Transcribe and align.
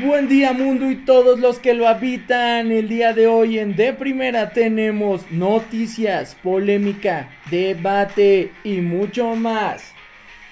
Buen 0.00 0.26
día 0.26 0.54
mundo 0.54 0.90
y 0.90 0.96
todos 0.96 1.38
los 1.38 1.58
que 1.58 1.74
lo 1.74 1.86
habitan. 1.86 2.72
El 2.72 2.88
día 2.88 3.12
de 3.12 3.26
hoy 3.26 3.58
en 3.58 3.76
De 3.76 3.92
Primera 3.92 4.48
tenemos 4.48 5.30
noticias, 5.30 6.34
polémica, 6.42 7.28
debate 7.50 8.52
y 8.64 8.80
mucho 8.80 9.36
más. 9.36 9.92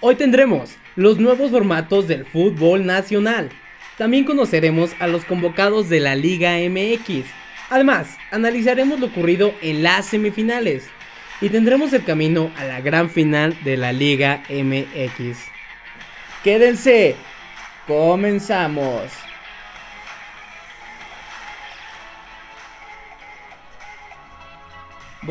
Hoy 0.01 0.17
tendremos 0.17 0.77
los 0.95 1.19
nuevos 1.19 1.53
formatos 1.53 2.07
del 2.07 2.27
fútbol 2.27 2.85
nacional. 2.85 3.49
También 3.97 4.25
conoceremos 4.25 4.95
a 5.01 5.07
los 5.07 5.25
convocados 5.25 5.89
de 5.89 6.01
la 6.01 6.17
Liga 6.17 6.59
MX. 6.59 7.25
Además, 7.71 8.19
analizaremos 8.31 9.01
lo 9.01 9.07
ocurrido 9.07 9.55
en 9.63 9.83
las 9.83 10.05
semifinales 10.05 10.87
y 11.41 11.49
tendremos 11.49 11.95
el 11.95 12.05
camino 12.05 12.51
a 12.59 12.65
la 12.65 12.83
gran 12.83 13.09
final 13.09 13.57
de 13.65 13.79
la 13.79 13.95
Liga 13.95 14.43
MX. 14.51 15.39
Quédense, 16.45 17.17
comenzamos. 17.87 19.30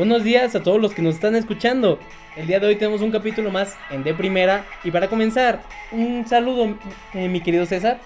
Buenos 0.00 0.24
días 0.24 0.54
a 0.54 0.62
todos 0.62 0.80
los 0.80 0.94
que 0.94 1.02
nos 1.02 1.16
están 1.16 1.36
escuchando. 1.36 1.98
El 2.34 2.46
día 2.46 2.58
de 2.58 2.66
hoy 2.66 2.76
tenemos 2.76 3.02
un 3.02 3.10
capítulo 3.10 3.50
más 3.50 3.76
en 3.90 4.02
De 4.02 4.14
Primera. 4.14 4.64
Y 4.82 4.90
para 4.90 5.08
comenzar, 5.08 5.60
un 5.92 6.26
saludo, 6.26 6.74
eh, 7.12 7.28
mi 7.28 7.42
querido 7.42 7.66
César. 7.66 8.00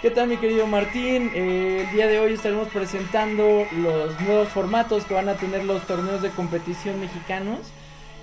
¿Qué 0.00 0.08
tal 0.08 0.28
mi 0.28 0.38
querido 0.38 0.66
Martín? 0.66 1.30
Eh, 1.34 1.84
el 1.86 1.94
día 1.94 2.06
de 2.06 2.18
hoy 2.18 2.32
estaremos 2.32 2.68
presentando 2.68 3.66
los 3.76 4.18
nuevos 4.22 4.48
formatos 4.48 5.04
que 5.04 5.12
van 5.12 5.28
a 5.28 5.34
tener 5.34 5.66
los 5.66 5.86
torneos 5.86 6.22
de 6.22 6.30
competición 6.30 6.98
mexicanos. 6.98 7.58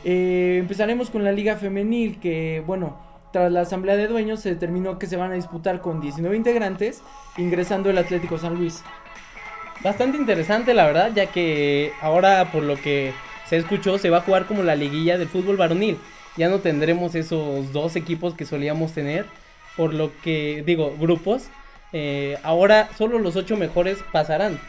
Eh, 0.04 0.58
empezaremos 0.60 1.12
con 1.12 1.24
la 1.24 1.32
Liga 1.32 1.58
Femenil 1.58 2.20
que, 2.20 2.64
bueno, 2.66 2.98
tras 3.32 3.52
la 3.52 3.62
asamblea 3.62 3.98
de 3.98 4.08
dueños 4.08 4.40
se 4.40 4.50
determinó 4.50 4.98
que 4.98 5.06
se 5.06 5.16
van 5.16 5.30
a 5.30 5.36
disputar 5.36 5.80
con 5.80 6.02
19 6.02 6.36
integrantes, 6.36 7.04
ingresando 7.38 7.92
el 7.92 8.00
Atlético 8.00 8.40
San 8.40 8.56
Luis. 8.56 8.84
Bastante 9.86 10.18
interesante, 10.18 10.74
la 10.74 10.88
verdad, 10.88 11.12
ya 11.14 11.28
que 11.28 11.94
ahora, 12.02 12.52
por 12.52 12.64
lo 12.64 12.76
que 12.76 13.14
se 13.48 13.58
escuchó, 13.58 14.00
se 14.00 14.10
va 14.10 14.18
a 14.18 14.22
jugar 14.22 14.48
como 14.48 14.64
la 14.64 14.76
liguilla 14.76 15.20
del 15.20 15.28
fútbol 15.28 15.58
varonil. 15.58 16.00
Ya 16.38 16.50
no 16.50 16.58
tendremos 16.58 17.14
esos 17.14 17.72
dos 17.72 17.96
equipos 17.96 18.34
que 18.34 18.48
solíamos 18.48 18.94
tener, 18.94 19.28
por 19.78 19.94
lo 19.94 20.10
que, 20.24 20.64
digo, 20.66 20.96
grupos. 21.00 21.50
Eh, 21.94 22.36
ahora 22.42 22.90
solo 22.98 23.20
los 23.20 23.36
ocho 23.36 23.58
mejores 23.58 24.00
pasarán. 24.12 24.60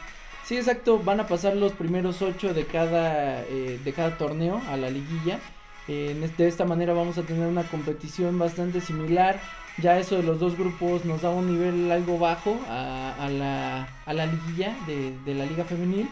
Sí, 0.45 0.55
exacto, 0.55 0.99
van 0.99 1.19
a 1.19 1.25
pasar 1.25 1.55
los 1.55 1.71
primeros 1.71 2.21
ocho 2.21 2.53
de 2.53 2.67
cada, 2.67 3.41
eh, 3.41 3.79
de 3.83 3.93
cada 3.93 4.19
torneo 4.19 4.61
a 4.69 4.77
la 4.77 4.91
liguilla. 4.91 5.39
Eh, 5.87 6.15
de 6.37 6.47
esta 6.47 6.65
manera 6.65 6.93
vamos 6.93 7.17
a 7.17 7.23
tener 7.23 7.47
una 7.47 7.63
competición 7.63 8.37
bastante 8.37 8.81
similar 8.81 9.39
ya 9.81 9.99
eso 9.99 10.17
de 10.17 10.23
los 10.23 10.39
dos 10.39 10.57
grupos 10.57 11.05
nos 11.05 11.21
da 11.21 11.29
un 11.29 11.47
nivel 11.51 11.91
algo 11.91 12.17
bajo 12.17 12.59
a, 12.67 13.29
la, 13.31 13.87
a 14.05 14.13
la, 14.13 14.25
liguilla 14.25 14.75
de, 14.87 15.33
la 15.33 15.45
liga 15.45 15.63
femenil. 15.65 16.07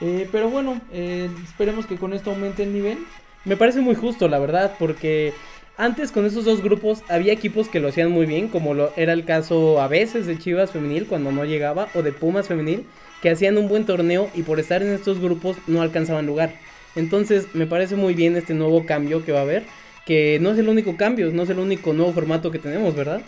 Eh, 0.00 0.28
pero 0.30 0.50
bueno, 0.50 0.80
eh, 0.92 1.30
esperemos 1.44 1.86
que 1.86 1.96
con 1.96 2.12
esto 2.12 2.30
aumente 2.30 2.64
el 2.64 2.72
nivel. 2.72 2.98
Me 3.44 3.56
parece 3.56 3.80
muy 3.80 3.94
justo, 3.94 4.28
la 4.28 4.38
verdad, 4.38 4.74
porque 4.78 5.32
antes 5.78 6.10
con 6.10 6.26
esos 6.26 6.44
dos 6.44 6.62
grupos 6.62 7.02
había 7.08 7.32
equipos 7.32 7.68
que 7.68 7.80
lo 7.80 7.88
hacían 7.88 8.10
muy 8.10 8.26
bien, 8.26 8.48
como 8.48 8.74
lo 8.74 8.92
era 8.96 9.12
el 9.12 9.24
caso 9.24 9.80
a 9.80 9.88
veces 9.88 10.26
de 10.26 10.38
Chivas 10.38 10.72
femenil 10.72 11.06
cuando 11.06 11.30
no 11.30 11.44
llegaba, 11.44 11.88
o 11.94 12.02
de 12.02 12.12
Pumas 12.12 12.48
femenil, 12.48 12.86
que 13.22 13.30
hacían 13.30 13.56
un 13.56 13.68
buen 13.68 13.86
torneo 13.86 14.28
y 14.34 14.42
por 14.42 14.58
estar 14.58 14.82
en 14.82 14.92
estos 14.92 15.20
grupos 15.20 15.56
no 15.66 15.80
alcanzaban 15.80 16.26
lugar. 16.26 16.54
Entonces 16.96 17.54
me 17.54 17.66
parece 17.66 17.94
muy 17.94 18.14
bien 18.14 18.36
este 18.36 18.54
nuevo 18.54 18.84
cambio 18.84 19.24
que 19.24 19.32
va 19.32 19.40
a 19.40 19.42
haber 19.42 19.64
que 20.06 20.38
no 20.40 20.52
es 20.52 20.58
el 20.58 20.68
único 20.68 20.96
cambio, 20.96 21.30
no 21.32 21.42
es 21.42 21.50
el 21.50 21.58
único 21.58 21.92
nuevo 21.92 22.12
formato 22.12 22.50
que 22.50 22.60
tenemos, 22.60 22.94
¿verdad? 22.94 23.22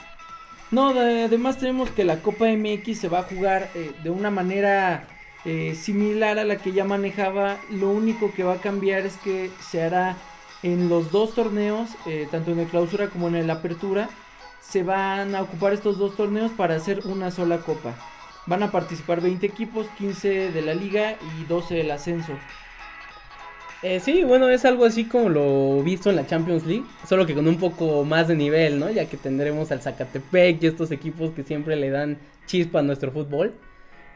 No, 0.71 0.91
además 0.91 1.59
tenemos 1.59 1.91
que 1.91 2.05
la 2.05 2.23
Copa 2.23 2.47
MX 2.47 2.99
se 2.99 3.09
va 3.09 3.21
a 3.21 3.23
jugar 3.25 3.69
eh, 3.75 3.93
de 4.03 4.11
una 4.11 4.31
manera 4.31 5.07
eh, 5.45 5.75
similar 5.75 6.39
a 6.39 6.45
la 6.45 6.57
que 6.57 6.73
ya 6.73 6.85
manejaba. 6.85 7.59
Lo 7.71 7.91
único 7.91 8.33
que 8.33 8.45
va 8.45 8.55
a 8.55 8.61
cambiar 8.61 9.07
es 9.07 9.17
que 9.17 9.51
se 9.61 9.83
hará 9.83 10.17
en 10.63 10.89
los 10.89 11.11
dos 11.11 11.35
torneos, 11.35 11.91
eh, 12.07 12.29
tanto 12.31 12.53
en 12.53 12.61
el 12.61 12.69
clausura 12.69 13.09
como 13.09 13.29
en 13.29 13.35
el 13.35 13.51
apertura. 13.51 14.09
Se 14.61 14.83
van 14.83 15.35
a 15.35 15.43
ocupar 15.43 15.73
estos 15.73 15.99
dos 15.99 16.15
torneos 16.15 16.53
para 16.53 16.77
hacer 16.77 17.01
una 17.07 17.31
sola 17.31 17.59
copa. 17.59 17.95
Van 18.47 18.63
a 18.63 18.71
participar 18.71 19.21
20 19.21 19.47
equipos, 19.47 19.87
15 19.99 20.53
de 20.53 20.63
la 20.63 20.75
liga 20.75 21.17
y 21.41 21.45
12 21.45 21.75
del 21.75 21.91
ascenso. 21.91 22.35
Eh, 23.81 24.01
sí, 24.01 24.25
bueno, 24.25 24.49
es 24.49 24.65
algo 24.65 24.85
así 24.85 25.05
como 25.05 25.29
lo 25.29 25.83
visto 25.85 26.11
en 26.11 26.17
la 26.17 26.27
Champions 26.27 26.67
League, 26.67 26.85
solo 27.07 27.27
que 27.27 27.35
con 27.35 27.47
un 27.47 27.59
poco 27.59 28.05
más 28.05 28.27
de 28.27 28.35
nivel, 28.35 28.81
¿no? 28.81 28.91
Ya 28.91 29.09
que 29.09 29.17
tendremos 29.17 29.71
al 29.71 29.81
Zacatepec 29.81 30.61
y 30.61 30.67
estos 30.67 30.91
equipos 30.91 31.31
que 31.31 31.45
siempre 31.45 31.77
le 31.77 31.91
dan 31.91 32.19
chispa 32.47 32.81
a 32.81 32.83
nuestro 32.83 33.13
fútbol. 33.13 33.55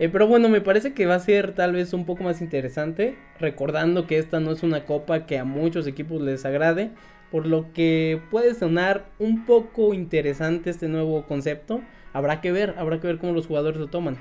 Eh, 0.01 0.09
pero 0.09 0.27
bueno, 0.27 0.49
me 0.49 0.61
parece 0.61 0.95
que 0.95 1.07
va 1.07 1.15
a 1.15 1.21
ser 1.21 1.55
tal 1.55 1.75
vez 1.75 1.93
un 1.93 2.07
poco 2.07 2.25
más 2.25 2.41
interesante, 2.41 3.17
recordando 3.39 4.09
que 4.09 4.19
esta 4.19 4.41
no 4.41 4.51
es 4.51 4.65
una 4.65 4.85
copa 4.85 5.27
que 5.27 5.39
a 5.39 5.45
muchos 5.45 5.87
equipos 5.87 6.21
les 6.21 6.45
agrade, 6.45 6.91
por 7.31 7.47
lo 7.47 7.73
que 7.73 8.21
puede 8.33 8.55
sonar 8.55 9.07
un 9.21 9.47
poco 9.47 9.95
interesante 9.95 10.71
este 10.71 10.89
nuevo 10.89 11.23
concepto. 11.29 11.83
Habrá 12.13 12.41
que 12.41 12.51
ver, 12.51 12.75
habrá 12.79 13.01
que 13.01 13.07
ver 13.07 13.19
cómo 13.19 13.33
los 13.33 13.47
jugadores 13.47 13.79
lo 13.79 13.87
toman. 13.87 14.17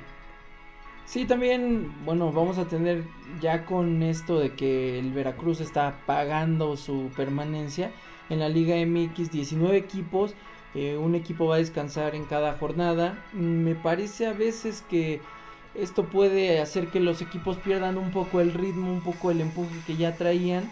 Sí, 1.12 1.26
también, 1.26 1.92
bueno, 2.06 2.32
vamos 2.32 2.58
a 2.58 2.70
tener 2.70 3.04
ya 3.42 3.66
con 3.66 4.02
esto 4.02 4.40
de 4.40 4.54
que 4.54 4.98
el 4.98 5.12
Veracruz 5.12 5.60
está 5.60 6.00
pagando 6.06 6.78
su 6.78 7.12
permanencia 7.18 7.92
en 8.30 8.40
la 8.40 8.48
Liga 8.48 8.78
MX 8.78 9.30
19 9.30 9.76
equipos, 9.76 10.36
eh, 10.74 10.96
un 10.96 11.16
equipo 11.16 11.48
va 11.48 11.56
a 11.56 11.58
descansar 11.58 12.16
en 12.16 12.24
cada 12.24 12.54
jornada. 12.54 13.22
Me 13.34 13.76
parece 13.76 14.26
a 14.26 14.32
veces 14.32 14.86
que 14.90 15.20
esto 15.76 16.06
puede 16.06 16.62
hacer 16.62 16.88
que 16.88 17.02
los 17.02 17.22
equipos 17.22 17.58
pierdan 17.58 17.98
un 17.98 18.12
poco 18.12 18.40
el 18.40 18.54
ritmo, 18.54 18.90
un 18.90 19.02
poco 19.02 19.32
el 19.32 19.42
empuje 19.42 19.76
que 19.86 19.98
ya 19.98 20.16
traían. 20.16 20.64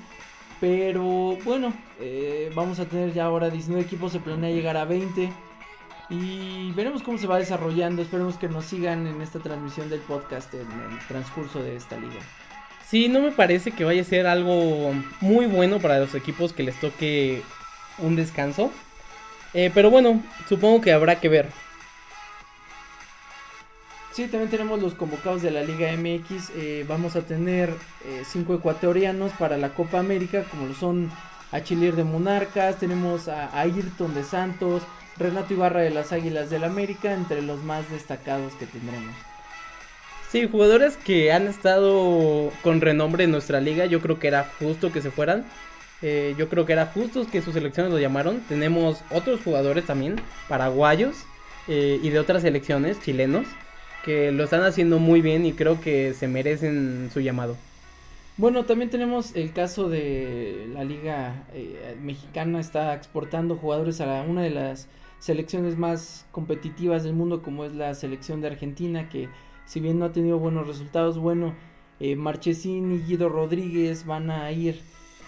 Pero 0.61 1.37
bueno, 1.43 1.73
eh, 1.99 2.49
vamos 2.55 2.79
a 2.79 2.85
tener 2.85 3.11
ya 3.11 3.25
ahora 3.25 3.49
19 3.49 3.83
equipos, 3.83 4.13
se 4.13 4.21
planea 4.21 4.51
llegar 4.51 4.77
a 4.77 4.85
20. 4.85 5.33
Y 6.09 6.71
veremos 6.71 7.03
cómo 7.03 7.17
se 7.17 7.27
va 7.27 7.37
desarrollando. 7.37 8.01
Esperemos 8.01 8.37
que 8.37 8.47
nos 8.47 8.65
sigan 8.65 9.05
en 9.05 9.21
esta 9.21 9.39
transmisión 9.39 9.89
del 9.89 9.99
podcast 9.99 10.53
en 10.53 10.61
el 10.61 11.07
transcurso 11.07 11.61
de 11.61 11.75
esta 11.75 11.97
liga. 11.97 12.19
Sí, 12.87 13.07
no 13.07 13.21
me 13.21 13.31
parece 13.31 13.71
que 13.71 13.85
vaya 13.85 14.01
a 14.01 14.05
ser 14.05 14.25
algo 14.25 14.91
muy 15.21 15.45
bueno 15.45 15.79
para 15.79 15.99
los 15.99 16.15
equipos 16.15 16.53
que 16.53 16.63
les 16.63 16.79
toque 16.79 17.43
un 17.99 18.15
descanso. 18.15 18.71
Eh, 19.53 19.71
pero 19.73 19.91
bueno, 19.91 20.23
supongo 20.47 20.81
que 20.81 20.91
habrá 20.91 21.19
que 21.19 21.29
ver. 21.29 21.49
Sí, 24.11 24.27
también 24.27 24.49
tenemos 24.49 24.81
los 24.81 24.95
convocados 24.95 25.43
de 25.43 25.51
la 25.51 25.61
Liga 25.61 25.91
MX. 25.95 26.51
Eh, 26.55 26.85
vamos 26.87 27.15
a 27.15 27.21
tener 27.21 27.69
eh, 28.05 28.23
cinco 28.25 28.55
ecuatorianos 28.55 29.31
para 29.33 29.57
la 29.57 29.69
Copa 29.69 29.99
América, 29.99 30.43
como 30.49 30.65
lo 30.65 30.73
son 30.73 31.11
Achilir 31.51 31.95
de 31.95 32.03
Monarcas, 32.03 32.77
tenemos 32.77 33.27
a 33.27 33.57
Ayrton 33.59 34.13
de 34.13 34.23
Santos, 34.23 34.83
Renato 35.19 35.53
Ibarra 35.53 35.81
de 35.81 35.89
las 35.89 36.13
Águilas 36.13 36.49
del 36.49 36.63
América, 36.63 37.13
entre 37.13 37.41
los 37.41 37.61
más 37.63 37.89
destacados 37.91 38.53
que 38.53 38.65
tendremos. 38.65 39.13
Sí, 40.31 40.47
jugadores 40.47 40.95
que 40.95 41.31
han 41.31 41.47
estado 41.47 42.51
con 42.61 42.81
renombre 42.81 43.23
en 43.23 43.31
nuestra 43.31 43.59
liga, 43.59 43.85
yo 43.85 43.99
creo 43.99 44.19
que 44.19 44.27
era 44.27 44.49
justo 44.59 44.91
que 44.91 45.01
se 45.01 45.11
fueran. 45.11 45.45
Eh, 46.01 46.35
yo 46.37 46.47
creo 46.47 46.65
que 46.65 46.73
era 46.73 46.85
justo 46.85 47.27
que 47.29 47.41
sus 47.41 47.53
selecciones 47.53 47.91
lo 47.91 47.99
llamaron. 47.99 48.39
Tenemos 48.47 49.01
otros 49.11 49.41
jugadores 49.41 49.85
también, 49.85 50.15
paraguayos 50.47 51.15
eh, 51.67 51.99
y 52.01 52.09
de 52.09 52.19
otras 52.19 52.43
selecciones, 52.43 53.01
chilenos, 53.01 53.47
que 54.05 54.31
lo 54.31 54.43
están 54.43 54.63
haciendo 54.63 54.99
muy 54.99 55.21
bien 55.21 55.45
y 55.45 55.53
creo 55.53 55.81
que 55.81 56.13
se 56.13 56.27
merecen 56.27 57.09
su 57.11 57.19
llamado. 57.19 57.57
Bueno, 58.37 58.63
también 58.63 58.89
tenemos 58.89 59.35
el 59.35 59.51
caso 59.51 59.89
de 59.89 60.69
la 60.73 60.85
liga 60.85 61.43
eh, 61.53 61.97
mexicana, 62.01 62.61
está 62.61 62.93
exportando 62.93 63.57
jugadores 63.57 63.99
a 63.99 64.21
una 64.21 64.43
de 64.43 64.51
las 64.51 64.87
selecciones 65.19 65.77
más 65.77 66.25
competitivas 66.31 67.03
del 67.03 67.13
mundo 67.13 67.41
como 67.41 67.65
es 67.65 67.73
la 67.73 67.93
selección 67.93 68.41
de 68.41 68.47
Argentina 68.47 69.09
que 69.09 69.29
si 69.65 69.79
bien 69.79 69.99
no 69.99 70.05
ha 70.05 70.11
tenido 70.11 70.39
buenos 70.39 70.65
resultados, 70.65 71.19
bueno, 71.19 71.53
eh, 71.99 72.15
Marchesín 72.15 72.91
y 72.93 72.99
Guido 72.99 73.29
Rodríguez 73.29 74.05
van 74.05 74.31
a 74.31 74.51
ir. 74.51 74.79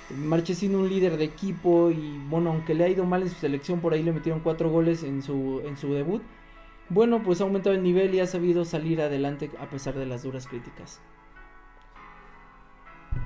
Marchesín 0.10 0.76
un 0.76 0.90
líder 0.90 1.18
de 1.18 1.26
equipo 1.26 1.92
y 1.92 2.18
bueno, 2.28 2.50
aunque 2.50 2.74
le 2.74 2.84
ha 2.84 2.90
ido 2.90 3.06
mal 3.06 3.22
en 3.22 3.30
su 3.30 3.36
selección, 3.36 3.82
por 3.82 3.94
ahí 3.94 4.02
le 4.02 4.12
metieron 4.12 4.42
cuatro 4.42 4.70
goles 4.72 5.04
en 5.04 5.22
su, 5.22 5.62
en 5.66 5.78
su 5.78 5.94
debut. 5.94 6.24
Bueno, 6.90 7.22
pues 7.24 7.40
ha 7.40 7.44
aumentado 7.44 7.76
el 7.76 7.84
nivel 7.84 8.16
y 8.16 8.20
ha 8.20 8.26
sabido 8.26 8.66
salir 8.66 9.00
adelante 9.00 9.52
a 9.60 9.70
pesar 9.70 9.94
de 9.94 10.08
las 10.08 10.24
duras 10.24 10.48
críticas. 10.48 11.00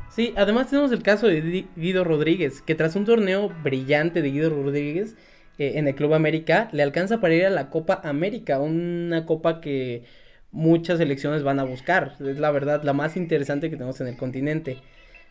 Sí, 0.10 0.34
además 0.38 0.70
tenemos 0.70 0.92
el 0.92 1.02
caso 1.02 1.28
de 1.28 1.66
Guido 1.76 2.04
Rodríguez, 2.04 2.62
que 2.62 2.76
tras 2.76 2.96
un 2.96 3.06
torneo 3.06 3.52
brillante 3.64 4.22
de 4.22 4.32
Guido 4.32 4.50
Rodríguez, 4.50 5.16
eh, 5.58 5.74
en 5.76 5.88
el 5.88 5.96
Club 5.96 6.14
América, 6.14 6.70
le 6.72 6.84
alcanza 6.84 7.20
para 7.20 7.36
ir 7.36 7.46
a 7.46 7.50
la 7.50 7.70
Copa 7.70 8.02
América, 8.04 8.60
una 8.60 9.26
copa 9.26 9.62
que 9.62 10.04
muchas 10.52 10.98
selecciones 10.98 11.44
van 11.44 11.60
a 11.60 11.64
buscar. 11.64 12.16
Es 12.20 12.40
la 12.40 12.52
verdad 12.52 12.84
la 12.84 12.94
más 12.94 13.18
interesante 13.18 13.70
que 13.70 13.76
tenemos 13.76 14.00
en 14.02 14.08
el 14.08 14.18
continente. 14.18 14.78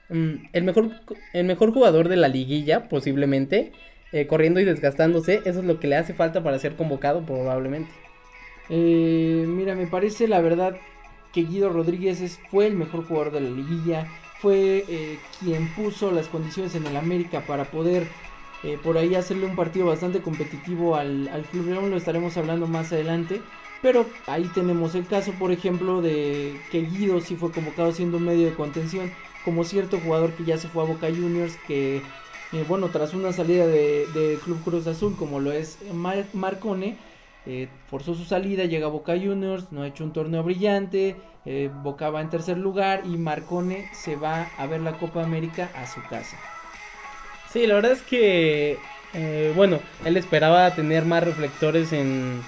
Mm, 0.08 0.46
el, 0.52 0.64
mejor, 0.64 0.90
el 1.32 1.46
mejor 1.46 1.72
jugador 1.72 2.08
de 2.08 2.16
la 2.16 2.28
liguilla, 2.28 2.88
posiblemente, 2.88 3.72
eh, 4.12 4.26
corriendo 4.26 4.60
y 4.60 4.64
desgastándose, 4.64 5.40
eso 5.44 5.60
es 5.60 5.64
lo 5.64 5.80
que 5.80 5.88
le 5.88 5.96
hace 5.96 6.14
falta 6.14 6.42
para 6.42 6.58
ser 6.58 6.76
convocado 6.76 7.24
probablemente. 7.24 7.90
Eh, 8.68 9.44
mira, 9.46 9.74
me 9.74 9.86
parece 9.86 10.28
la 10.28 10.40
verdad 10.40 10.76
que 11.32 11.42
Guido 11.42 11.68
Rodríguez 11.68 12.38
fue 12.50 12.66
el 12.66 12.74
mejor 12.74 13.04
jugador 13.06 13.32
de 13.32 13.40
la 13.40 13.50
liguilla, 13.50 14.06
fue 14.40 14.84
eh, 14.88 15.18
quien 15.40 15.68
puso 15.74 16.12
las 16.12 16.28
condiciones 16.28 16.74
en 16.74 16.86
el 16.86 16.96
América 16.96 17.42
para 17.46 17.64
poder 17.64 18.06
eh, 18.64 18.78
por 18.82 18.96
ahí 18.96 19.14
hacerle 19.14 19.44
un 19.44 19.56
partido 19.56 19.86
bastante 19.86 20.22
competitivo 20.22 20.96
al, 20.96 21.28
al 21.28 21.42
Club 21.42 21.68
León, 21.68 21.90
lo 21.90 21.98
estaremos 21.98 22.36
hablando 22.38 22.66
más 22.66 22.92
adelante. 22.92 23.42
Pero 23.82 24.06
ahí 24.26 24.50
tenemos 24.54 24.94
el 24.94 25.06
caso, 25.06 25.32
por 25.32 25.52
ejemplo, 25.52 26.00
de 26.00 26.58
que 26.70 26.80
Guido 26.80 27.20
sí 27.20 27.36
fue 27.36 27.52
convocado 27.52 27.92
siendo 27.92 28.16
un 28.16 28.24
medio 28.24 28.46
de 28.46 28.54
contención, 28.54 29.12
como 29.44 29.64
cierto 29.64 30.00
jugador 30.00 30.32
que 30.32 30.44
ya 30.44 30.56
se 30.56 30.68
fue 30.68 30.82
a 30.82 30.86
Boca 30.86 31.08
Juniors, 31.08 31.58
que, 31.66 31.96
eh, 31.98 32.64
bueno, 32.66 32.88
tras 32.88 33.12
una 33.12 33.34
salida 33.34 33.66
de, 33.66 34.38
Club 34.42 34.64
Cruz 34.64 34.86
Azul, 34.86 35.14
como 35.18 35.38
lo 35.38 35.52
es 35.52 35.78
Marcone, 36.32 36.96
eh, 37.44 37.68
forzó 37.90 38.14
su 38.14 38.24
salida, 38.24 38.64
llega 38.64 38.86
a 38.86 38.90
Boca 38.90 39.12
Juniors, 39.12 39.70
no 39.70 39.82
ha 39.82 39.88
hecho 39.88 40.04
un 40.04 40.14
torneo 40.14 40.42
brillante, 40.42 41.16
Boca 41.82 42.08
va 42.08 42.22
en 42.22 42.30
tercer 42.30 42.56
lugar 42.56 43.02
y 43.04 43.18
Marcone 43.18 43.90
se 43.92 44.16
va 44.16 44.48
a 44.56 44.66
ver 44.66 44.80
la 44.80 44.96
Copa 44.96 45.22
América 45.22 45.70
a 45.74 45.86
su 45.86 46.00
casa. 46.08 46.38
Sí, 47.54 47.68
la 47.68 47.74
verdad 47.76 47.92
es 47.92 48.02
que, 48.02 48.78
eh, 49.12 49.52
bueno, 49.54 49.78
él 50.04 50.16
esperaba 50.16 50.74
tener 50.74 51.04
más 51.04 51.22
reflectores 51.22 51.92
en 51.92 52.42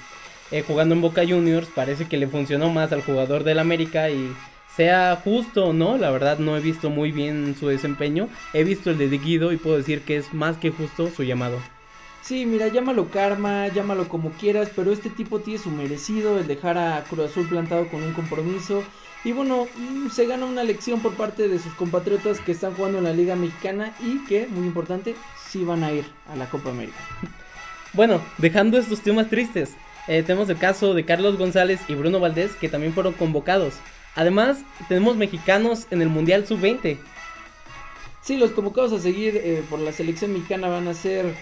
eh, 0.50 0.64
jugando 0.67 0.97
en 0.97 1.00
Boca 1.00 1.23
Juniors, 1.25 1.69
parece 1.73 2.06
que 2.06 2.17
le 2.17 2.26
funcionó 2.26 2.70
más 2.70 2.91
al 2.91 3.03
jugador 3.03 3.44
del 3.44 3.61
América 3.61 4.11
y 4.11 4.35
sea 4.75 5.20
justo 5.23 5.67
o 5.67 5.73
no, 5.73 5.97
la 5.97 6.11
verdad 6.11 6.41
no 6.41 6.56
he 6.56 6.61
visto 6.61 6.91
muy 6.91 7.12
bien 7.12 7.55
su 7.56 7.69
desempeño, 7.69 8.29
he 8.53 8.64
visto 8.64 8.91
el 8.91 8.99
de 8.99 9.06
Guido 9.17 9.53
y 9.53 9.58
puedo 9.58 9.76
decir 9.76 10.03
que 10.03 10.17
es 10.17 10.35
más 10.35 10.56
que 10.56 10.70
justo 10.70 11.08
su 11.08 11.23
llamado. 11.23 11.58
Sí, 12.23 12.44
mira, 12.44 12.67
llámalo 12.67 13.08
karma, 13.08 13.69
llámalo 13.69 14.08
como 14.08 14.31
quieras, 14.32 14.73
pero 14.75 14.91
este 14.91 15.08
tipo 15.08 15.38
tiene 15.38 15.61
su 15.61 15.70
merecido 15.70 16.41
el 16.41 16.49
dejar 16.49 16.79
a 16.79 17.05
Cruz 17.05 17.31
Azul 17.31 17.49
plantado 17.49 17.87
con 17.88 18.03
un 18.03 18.12
compromiso. 18.12 18.82
Y 19.26 19.32
bueno, 19.32 19.67
mm, 19.76 20.11
se 20.11 20.25
gana 20.26 20.46
una 20.46 20.62
lección 20.62 21.00
por 21.00 21.14
parte 21.14 21.49
de 21.49 21.58
sus 21.58 21.75
compatriotas 21.75 22.38
que 22.38 22.52
están 22.52 22.75
jugando 22.75 22.99
en 22.99 23.05
la 23.05 23.12
Liga 23.12 23.34
Mexicana 23.34 23.93
y 23.99 24.25
que, 24.25 24.46
muy 24.46 24.69
importante, 24.69 25.17
sí 25.49 25.64
van 25.64 25.82
a 25.82 25.90
ir 25.90 26.05
a 26.32 26.37
la 26.37 26.49
Copa 26.49 26.70
América. 26.70 26.96
Bueno, 27.93 28.20
dejando 28.37 28.76
estos 28.76 29.00
temas 29.00 29.31
tristes, 29.31 29.73
eh, 30.06 30.23
tenemos 30.23 30.50
el 30.50 30.58
caso 30.58 30.93
de 30.93 31.06
Carlos 31.06 31.38
González 31.38 31.81
y 31.88 31.94
Bruno 31.94 32.20
Valdés 32.20 32.52
que 32.52 32.69
también 32.69 32.93
fueron 32.93 33.14
convocados. 33.14 33.75
Además, 34.14 34.58
tenemos 34.87 35.17
mexicanos 35.17 35.87
en 35.90 36.02
el 36.02 36.11
Mundial 36.11 36.46
Sub-20. 36.46 36.99
Sí, 38.20 38.37
los 38.37 38.50
convocados 38.50 38.93
a 38.93 39.00
seguir 39.00 39.40
eh, 39.43 39.64
por 39.70 39.79
la 39.79 39.93
selección 39.93 40.34
mexicana 40.34 40.69
van 40.69 40.88
a 40.88 40.94
ser 40.94 41.34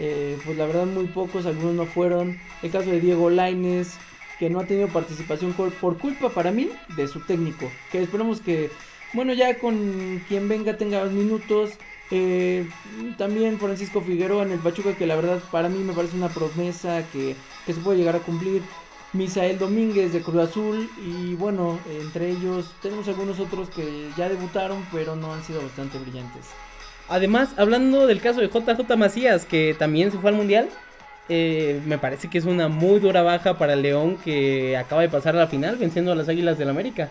eh, 0.00 0.36
pues 0.44 0.58
la 0.58 0.66
verdad 0.66 0.86
muy 0.86 1.04
pocos, 1.06 1.46
algunos 1.46 1.74
no 1.74 1.86
fueron. 1.86 2.38
El 2.62 2.72
caso 2.72 2.90
de 2.90 3.00
Diego 3.00 3.30
Laines, 3.30 3.96
que 4.40 4.48
no 4.48 4.58
ha 4.58 4.64
tenido 4.64 4.88
participación 4.88 5.52
por 5.52 5.98
culpa 5.98 6.30
para 6.30 6.50
mí 6.50 6.70
de 6.96 7.06
su 7.06 7.20
técnico. 7.20 7.70
Que 7.92 8.02
esperemos 8.02 8.40
que, 8.40 8.70
bueno, 9.12 9.34
ya 9.34 9.58
con 9.58 10.22
quien 10.26 10.48
venga 10.48 10.78
tenga 10.78 11.04
minutos. 11.04 11.72
Eh, 12.10 12.66
también 13.18 13.58
Francisco 13.60 14.00
Figueroa 14.00 14.42
en 14.44 14.52
el 14.52 14.58
Pachuca, 14.58 14.96
que 14.96 15.06
la 15.06 15.14
verdad 15.14 15.40
para 15.52 15.68
mí 15.68 15.84
me 15.84 15.92
parece 15.92 16.16
una 16.16 16.30
promesa 16.30 17.04
que, 17.12 17.36
que 17.66 17.74
se 17.74 17.80
puede 17.80 17.98
llegar 17.98 18.16
a 18.16 18.20
cumplir. 18.20 18.62
Misael 19.12 19.58
Domínguez 19.58 20.12
de 20.12 20.22
Cruz 20.22 20.48
Azul 20.48 20.88
y 21.04 21.34
bueno, 21.34 21.78
entre 22.00 22.30
ellos 22.30 22.72
tenemos 22.80 23.08
algunos 23.08 23.40
otros 23.40 23.68
que 23.68 24.08
ya 24.16 24.28
debutaron 24.28 24.86
pero 24.92 25.16
no 25.16 25.34
han 25.34 25.42
sido 25.42 25.60
bastante 25.60 25.98
brillantes. 25.98 26.46
Además, 27.08 27.50
hablando 27.56 28.06
del 28.06 28.20
caso 28.20 28.40
de 28.40 28.46
JJ 28.46 28.96
Macías, 28.96 29.44
que 29.44 29.74
también 29.76 30.12
se 30.12 30.18
fue 30.18 30.30
al 30.30 30.36
Mundial, 30.36 30.68
eh, 31.32 31.80
me 31.86 31.96
parece 31.96 32.28
que 32.28 32.38
es 32.38 32.44
una 32.44 32.66
muy 32.66 32.98
dura 32.98 33.22
baja 33.22 33.56
para 33.56 33.76
León 33.76 34.18
que 34.24 34.76
acaba 34.76 35.02
de 35.02 35.08
pasar 35.08 35.36
a 35.36 35.38
la 35.38 35.46
final 35.46 35.76
venciendo 35.76 36.10
a 36.10 36.16
las 36.16 36.28
Águilas 36.28 36.58
del 36.58 36.68
América. 36.68 37.08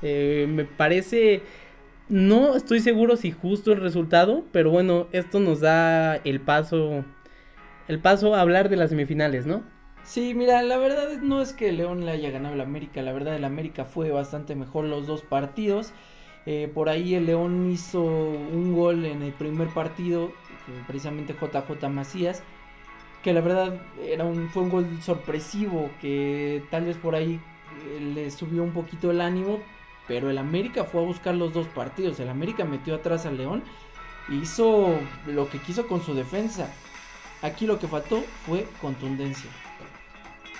Eh, 0.00 0.46
me 0.48 0.64
parece, 0.64 1.42
no 2.08 2.56
estoy 2.56 2.80
seguro 2.80 3.16
si 3.16 3.32
justo 3.32 3.72
el 3.72 3.82
resultado, 3.82 4.44
pero 4.50 4.70
bueno, 4.70 5.08
esto 5.12 5.40
nos 5.40 5.60
da 5.60 6.16
el 6.16 6.40
paso, 6.40 7.04
el 7.86 7.98
paso 7.98 8.34
a 8.34 8.40
hablar 8.40 8.70
de 8.70 8.76
las 8.76 8.88
semifinales, 8.88 9.44
¿no? 9.44 9.62
Sí, 10.04 10.32
mira, 10.34 10.62
la 10.62 10.78
verdad 10.78 11.18
no 11.22 11.42
es 11.42 11.52
que 11.52 11.70
León 11.70 12.06
le 12.06 12.12
haya 12.12 12.30
ganado 12.30 12.54
el 12.54 12.62
América, 12.62 13.02
la 13.02 13.12
verdad 13.12 13.36
el 13.36 13.44
América 13.44 13.84
fue 13.84 14.10
bastante 14.10 14.54
mejor 14.54 14.86
los 14.86 15.06
dos 15.06 15.20
partidos. 15.20 15.92
Eh, 16.46 16.70
por 16.72 16.88
ahí 16.88 17.14
el 17.14 17.26
León 17.26 17.70
hizo 17.70 18.02
un 18.02 18.74
gol 18.74 19.04
en 19.04 19.22
el 19.22 19.32
primer 19.32 19.68
partido, 19.68 20.32
precisamente 20.86 21.34
JJ 21.34 21.88
Macías, 21.88 22.42
que 23.24 23.32
la 23.32 23.40
verdad 23.40 23.80
era 24.06 24.24
un, 24.24 24.48
fue 24.50 24.62
un 24.62 24.70
gol 24.70 24.86
sorpresivo, 25.02 25.90
que 26.00 26.62
tal 26.70 26.84
vez 26.84 26.96
por 26.96 27.16
ahí 27.16 27.40
eh, 27.96 28.00
le 28.00 28.30
subió 28.30 28.62
un 28.62 28.72
poquito 28.72 29.10
el 29.10 29.20
ánimo, 29.20 29.60
pero 30.06 30.30
el 30.30 30.38
América 30.38 30.84
fue 30.84 31.02
a 31.02 31.06
buscar 31.06 31.34
los 31.34 31.52
dos 31.52 31.66
partidos, 31.68 32.20
el 32.20 32.28
América 32.28 32.64
metió 32.64 32.94
atrás 32.94 33.26
al 33.26 33.38
León 33.38 33.64
hizo 34.30 34.98
lo 35.26 35.48
que 35.48 35.58
quiso 35.58 35.86
con 35.86 36.02
su 36.02 36.14
defensa. 36.14 36.72
Aquí 37.42 37.66
lo 37.66 37.78
que 37.78 37.88
faltó 37.88 38.24
fue 38.46 38.66
contundencia. 38.80 39.50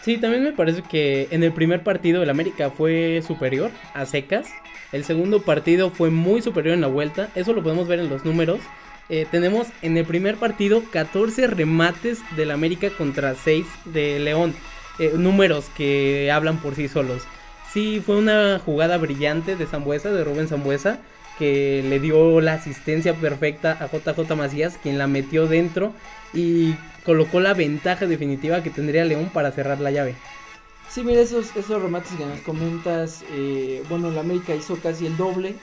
Sí, 0.03 0.19
también 0.19 0.45
me 0.45 0.53
parece 0.53 0.83
que 0.83 1.29
en 1.31 1.43
el 1.43 1.53
primer 1.53 1.83
partido 1.83 2.23
el 2.23 2.29
América 2.29 2.71
fue 2.71 3.23
superior 3.27 3.71
a 3.95 4.05
secas. 4.05 4.51
El 4.93 5.05
segundo 5.05 5.43
partido 5.43 5.91
fue 5.91 6.11
muy 6.11 6.43
superior 6.43 6.75
en 6.75 6.83
la 6.83 6.89
vuelta. 6.89 7.31
Eso 7.35 7.55
lo 7.55 7.63
podemos 7.63 7.89
ver 7.89 8.01
en 8.01 8.11
los 8.11 8.25
números. 8.25 8.61
Eh, 9.09 9.27
tenemos 9.31 9.69
en 9.83 9.97
el 9.97 10.05
primer 10.05 10.37
partido 10.37 10.83
14 10.91 11.47
remates 11.47 12.21
del 12.37 12.51
América 12.51 12.91
contra 12.91 13.35
6 13.35 13.67
de 13.87 14.19
León. 14.19 14.55
Eh, 14.99 15.13
números 15.17 15.67
que 15.77 16.31
hablan 16.31 16.59
por 16.59 16.75
sí 16.75 16.89
solos. 16.89 17.23
Sí, 17.73 18.01
fue 18.05 18.17
una 18.17 18.61
jugada 18.65 18.97
brillante 18.97 19.57
de 19.57 19.67
Zambuesa, 19.67 20.13
de 20.13 20.23
Rubén 20.23 20.47
Zambuesa, 20.47 21.01
que 21.39 21.85
le 21.89 21.99
dio 21.99 22.41
la 22.41 22.55
asistencia 22.55 23.15
perfecta 23.15 23.73
a 23.73 23.89
JJ 23.89 24.37
Macías, 24.37 24.79
quien 24.81 24.99
la 24.99 25.09
metió 25.09 25.49
dentro 25.49 25.93
y 26.33 26.75
colocó 27.05 27.41
la 27.41 27.55
ventaja 27.55 28.07
definitiva 28.07 28.63
que 28.63 28.71
tendría 28.71 29.05
León 29.05 29.31
para 29.33 29.51
cerrar 29.51 29.81
la 29.81 29.91
llave. 29.91 30.15
Sí, 30.89 31.03
mira, 31.03 31.21
esos, 31.21 31.57
esos 31.57 31.83
remates 31.83 32.13
que 32.13 32.25
nos 32.25 32.39
comentas, 32.41 33.25
eh, 33.33 33.83
bueno, 33.89 34.11
la 34.13 34.21
América 34.21 34.55
hizo 34.55 34.77
casi 34.77 35.07
el 35.07 35.17
doble 35.17 35.57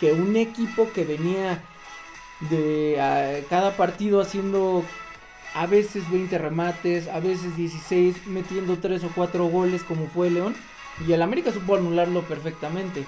que 0.00 0.12
un 0.12 0.34
equipo 0.34 0.90
que 0.92 1.04
venía 1.04 1.62
de 2.40 3.44
cada 3.48 3.76
partido 3.76 4.20
haciendo 4.20 4.84
a 5.54 5.66
veces 5.66 6.10
20 6.10 6.36
remates, 6.36 7.08
a 7.08 7.20
veces 7.20 7.56
16, 7.56 8.26
metiendo 8.26 8.76
3 8.76 9.04
o 9.04 9.10
4 9.14 9.46
goles 9.46 9.84
como 9.84 10.06
fue 10.08 10.30
León. 10.30 10.54
Y 11.06 11.12
el 11.12 11.22
América 11.22 11.52
supo 11.52 11.76
anularlo 11.76 12.22
perfectamente. 12.22 13.04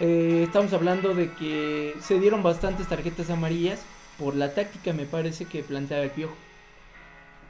Eh, 0.00 0.44
estamos 0.44 0.72
hablando 0.72 1.14
de 1.14 1.30
que 1.32 1.94
se 2.00 2.18
dieron 2.18 2.42
bastantes 2.42 2.88
tarjetas 2.88 3.28
amarillas 3.30 3.82
por 4.18 4.34
la 4.34 4.54
táctica, 4.54 4.92
me 4.92 5.04
parece, 5.04 5.44
que 5.44 5.62
planteaba 5.62 6.04
el 6.04 6.10
Piojo. 6.10 6.34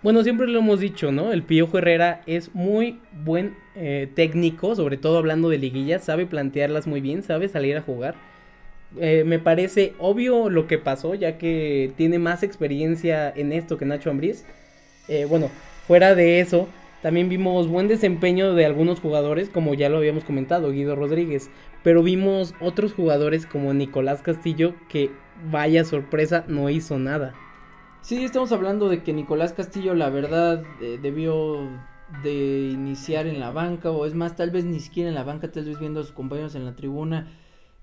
Bueno, 0.03 0.23
siempre 0.23 0.49
lo 0.49 0.61
hemos 0.61 0.81
dicho, 0.81 1.13
¿no? 1.13 1.33
El 1.33 1.43
Piojo 1.43 1.79
Herrera 1.79 2.23
es 2.27 2.55
muy 2.55 2.99
buen 3.25 3.57
eh, 3.77 4.11
técnico, 4.15 4.75
sobre 4.75 4.97
todo 4.97 5.19
hablando 5.19 5.49
de 5.49 5.59
liguillas, 5.59 6.05
sabe 6.05 6.27
plantearlas 6.27 6.87
muy 6.87 7.01
bien, 7.01 7.23
sabe 7.23 7.49
salir 7.49 7.77
a 7.77 7.83
jugar. 7.83 8.15
Eh, 8.99 9.23
me 9.25 9.39
parece 9.39 9.95
obvio 9.99 10.51
lo 10.51 10.67
que 10.67 10.79
pasó, 10.79 11.15
ya 11.15 11.39
que 11.39 11.93
tiene 11.97 12.19
más 12.19 12.43
experiencia 12.43 13.31
en 13.31 13.53
esto 13.53 13.79
que 13.79 13.85
Nacho 13.85 14.11
Ambriz. 14.11 14.45
Eh, 15.09 15.27
bueno, 15.27 15.49
fuera 15.87 16.15
de 16.15 16.41
eso, 16.41 16.69
también 17.03 17.29
vimos 17.29 17.69
buen 17.69 17.89
desempeño 17.89 18.55
de 18.55 18.67
algunos 18.67 19.01
jugadores, 19.01 19.49
como 19.49 19.75
ya 19.75 19.89
lo 19.89 19.99
habíamos 19.99 20.25
comentado, 20.25 20.73
Guido 20.73 20.97
Rodríguez. 20.97 21.51
Pero 21.83 22.03
vimos 22.03 22.55
otros 22.61 22.93
jugadores 22.93 23.47
como 23.47 23.73
Nicolás 23.73 24.23
Castillo, 24.23 24.75
que 24.89 25.11
vaya 25.51 25.85
sorpresa, 25.85 26.45
no 26.49 26.69
hizo 26.69 26.99
nada. 26.99 27.35
Sí, 28.03 28.25
estamos 28.25 28.53
hablando 28.53 28.89
de 28.89 29.03
que 29.03 29.13
Nicolás 29.13 29.53
Castillo, 29.53 29.95
la 29.95 30.11
verdad, 30.11 30.63
eh, 30.81 30.99
debió 31.01 31.69
de 32.23 32.71
iniciar 32.73 33.27
en 33.27 33.41
la 33.41 33.51
banca, 33.51 33.91
o 33.91 34.05
es 34.05 34.15
más, 34.15 34.37
tal 34.37 34.51
vez 34.51 34.65
ni 34.65 34.81
siquiera 34.81 35.09
en 35.09 35.15
la 35.15 35.23
banca, 35.23 35.51
tal 35.51 35.65
vez 35.65 35.79
viendo 35.79 36.01
a 36.01 36.03
sus 36.03 36.13
compañeros 36.13 36.55
en 36.55 36.65
la 36.65 36.75
tribuna. 36.75 37.29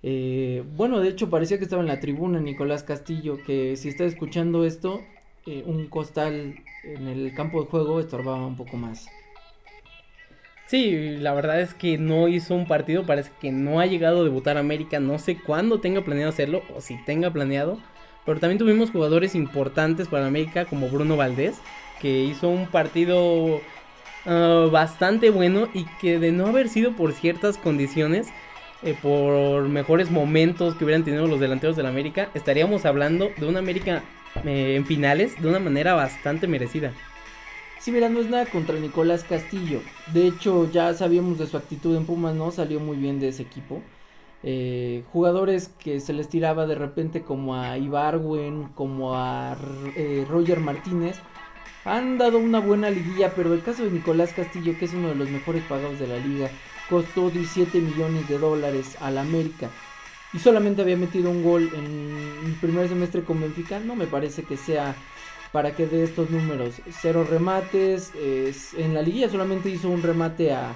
Eh, 0.03 0.63
bueno, 0.75 0.99
de 0.99 1.09
hecho 1.09 1.29
parecía 1.29 1.57
que 1.57 1.63
estaba 1.63 1.81
en 1.81 1.87
la 1.87 1.99
tribuna 1.99 2.39
Nicolás 2.39 2.83
Castillo, 2.83 3.39
que 3.45 3.75
si 3.75 3.89
está 3.89 4.05
escuchando 4.05 4.65
esto, 4.65 5.01
eh, 5.45 5.63
un 5.65 5.87
costal 5.87 6.55
en 6.83 7.07
el 7.07 7.33
campo 7.33 7.61
de 7.61 7.69
juego 7.69 7.99
estorbaba 7.99 8.45
un 8.45 8.55
poco 8.55 8.77
más. 8.77 9.07
Sí, 10.67 11.17
la 11.19 11.33
verdad 11.33 11.61
es 11.61 11.73
que 11.73 11.97
no 11.97 12.27
hizo 12.27 12.53
un 12.53 12.67
partido, 12.67 13.05
parece 13.05 13.31
que 13.39 13.53
no 13.53 13.79
ha 13.79 13.85
llegado 13.85 14.19
a 14.19 14.23
debutar 14.25 14.57
América, 14.57 14.99
no 14.99 15.17
sé 15.17 15.37
cuándo 15.37 15.79
tenga 15.79 16.03
planeado 16.03 16.29
hacerlo 16.29 16.61
o 16.75 16.81
si 16.81 16.97
tenga 17.05 17.31
planeado. 17.31 17.79
Pero 18.25 18.41
también 18.41 18.57
tuvimos 18.59 18.91
jugadores 18.91 19.35
importantes 19.35 20.09
para 20.09 20.27
América 20.27 20.65
como 20.65 20.89
Bruno 20.89 21.15
Valdés, 21.15 21.61
que 22.01 22.23
hizo 22.23 22.49
un 22.49 22.67
partido 22.67 23.61
ah, 24.25 24.67
bastante 24.69 25.29
bueno 25.29 25.69
y 25.73 25.85
que 26.01 26.19
de 26.19 26.33
no 26.33 26.47
haber 26.47 26.67
sido 26.67 26.91
por 26.97 27.13
ciertas 27.13 27.57
condiciones, 27.57 28.27
eh, 28.83 28.95
por 29.01 29.63
mejores 29.69 30.11
momentos 30.11 30.75
que 30.75 30.83
hubieran 30.83 31.03
tenido 31.03 31.27
los 31.27 31.39
delanteros 31.39 31.75
del 31.75 31.87
América, 31.87 32.29
estaríamos 32.33 32.85
hablando 32.85 33.29
de 33.37 33.47
una 33.47 33.59
América 33.59 34.03
eh, 34.45 34.75
en 34.75 34.85
finales 34.85 35.41
de 35.41 35.47
una 35.47 35.59
manera 35.59 35.93
bastante 35.95 36.47
merecida. 36.47 36.93
Sí, 37.79 37.91
mira, 37.91 38.09
no 38.09 38.19
es 38.19 38.29
nada 38.29 38.45
contra 38.45 38.75
Nicolás 38.77 39.23
Castillo. 39.23 39.81
De 40.13 40.27
hecho, 40.27 40.69
ya 40.71 40.93
sabíamos 40.93 41.37
de 41.37 41.47
su 41.47 41.57
actitud 41.57 41.95
en 41.95 42.05
Pumas, 42.05 42.35
¿no? 42.35 42.51
Salió 42.51 42.79
muy 42.79 42.97
bien 42.97 43.19
de 43.19 43.29
ese 43.29 43.43
equipo. 43.43 43.81
Eh, 44.43 45.03
jugadores 45.11 45.69
que 45.79 45.99
se 45.99 46.13
les 46.13 46.29
tiraba 46.29 46.67
de 46.67 46.75
repente 46.75 47.21
como 47.21 47.55
a 47.55 47.77
Ibarwen, 47.77 48.69
como 48.75 49.15
a 49.15 49.55
Roger 50.29 50.59
Martínez, 50.59 51.19
han 51.85 52.17
dado 52.17 52.37
una 52.37 52.59
buena 52.59 52.89
liguilla, 52.89 53.33
pero 53.35 53.53
el 53.53 53.63
caso 53.63 53.83
de 53.83 53.91
Nicolás 53.91 54.33
Castillo, 54.33 54.77
que 54.77 54.85
es 54.85 54.93
uno 54.93 55.09
de 55.09 55.15
los 55.15 55.29
mejores 55.29 55.63
pagados 55.63 55.99
de 55.99 56.07
la 56.07 56.17
liga, 56.17 56.49
costó 56.89 57.29
17 57.29 57.79
millones 57.79 58.27
de 58.27 58.37
dólares 58.37 58.97
al 59.01 59.17
América 59.17 59.69
y 60.33 60.39
solamente 60.39 60.81
había 60.81 60.97
metido 60.97 61.29
un 61.29 61.43
gol 61.43 61.69
en 61.73 62.45
el 62.45 62.53
primer 62.59 62.89
semestre 62.89 63.23
con 63.23 63.39
Benfica, 63.39 63.79
no 63.79 63.95
me 63.95 64.07
parece 64.07 64.43
que 64.43 64.57
sea 64.57 64.95
para 65.51 65.75
que 65.75 65.87
dé 65.87 66.03
estos 66.03 66.29
números. 66.29 66.75
Cero 66.91 67.25
remates, 67.29 68.11
en 68.15 68.93
la 68.93 69.01
liguilla 69.01 69.29
solamente 69.29 69.69
hizo 69.69 69.89
un 69.89 70.03
remate 70.03 70.53
a, 70.53 70.75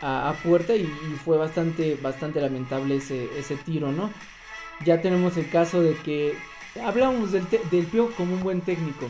a, 0.00 0.34
puerta 0.42 0.74
y, 0.74 0.84
fue 1.24 1.38
bastante, 1.38 1.96
bastante 2.02 2.40
lamentable 2.40 2.96
ese, 2.96 3.28
ese 3.38 3.56
tiro, 3.56 3.92
¿no? 3.92 4.10
Ya 4.84 5.00
tenemos 5.00 5.36
el 5.36 5.48
caso 5.48 5.80
de 5.80 5.94
que 5.94 6.36
hablamos 6.84 7.30
del, 7.32 7.46
del 7.70 7.86
Pio 7.86 8.12
como 8.16 8.34
un 8.34 8.42
buen 8.42 8.60
técnico, 8.62 9.08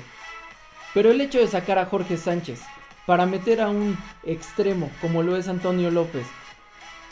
pero 0.93 1.11
el 1.11 1.21
hecho 1.21 1.39
de 1.39 1.49
sacar 1.49 1.79
a 1.79 1.87
Jorge 1.87 2.19
Sánchez 2.19 2.61
para 3.07 3.27
meter 3.27 3.61
a 3.61 3.69
un 3.69 3.97
extremo 4.25 4.91
como 5.01 5.23
lo 5.23 5.37
es 5.37 5.49
Antonio 5.49 5.91
López, 5.91 6.27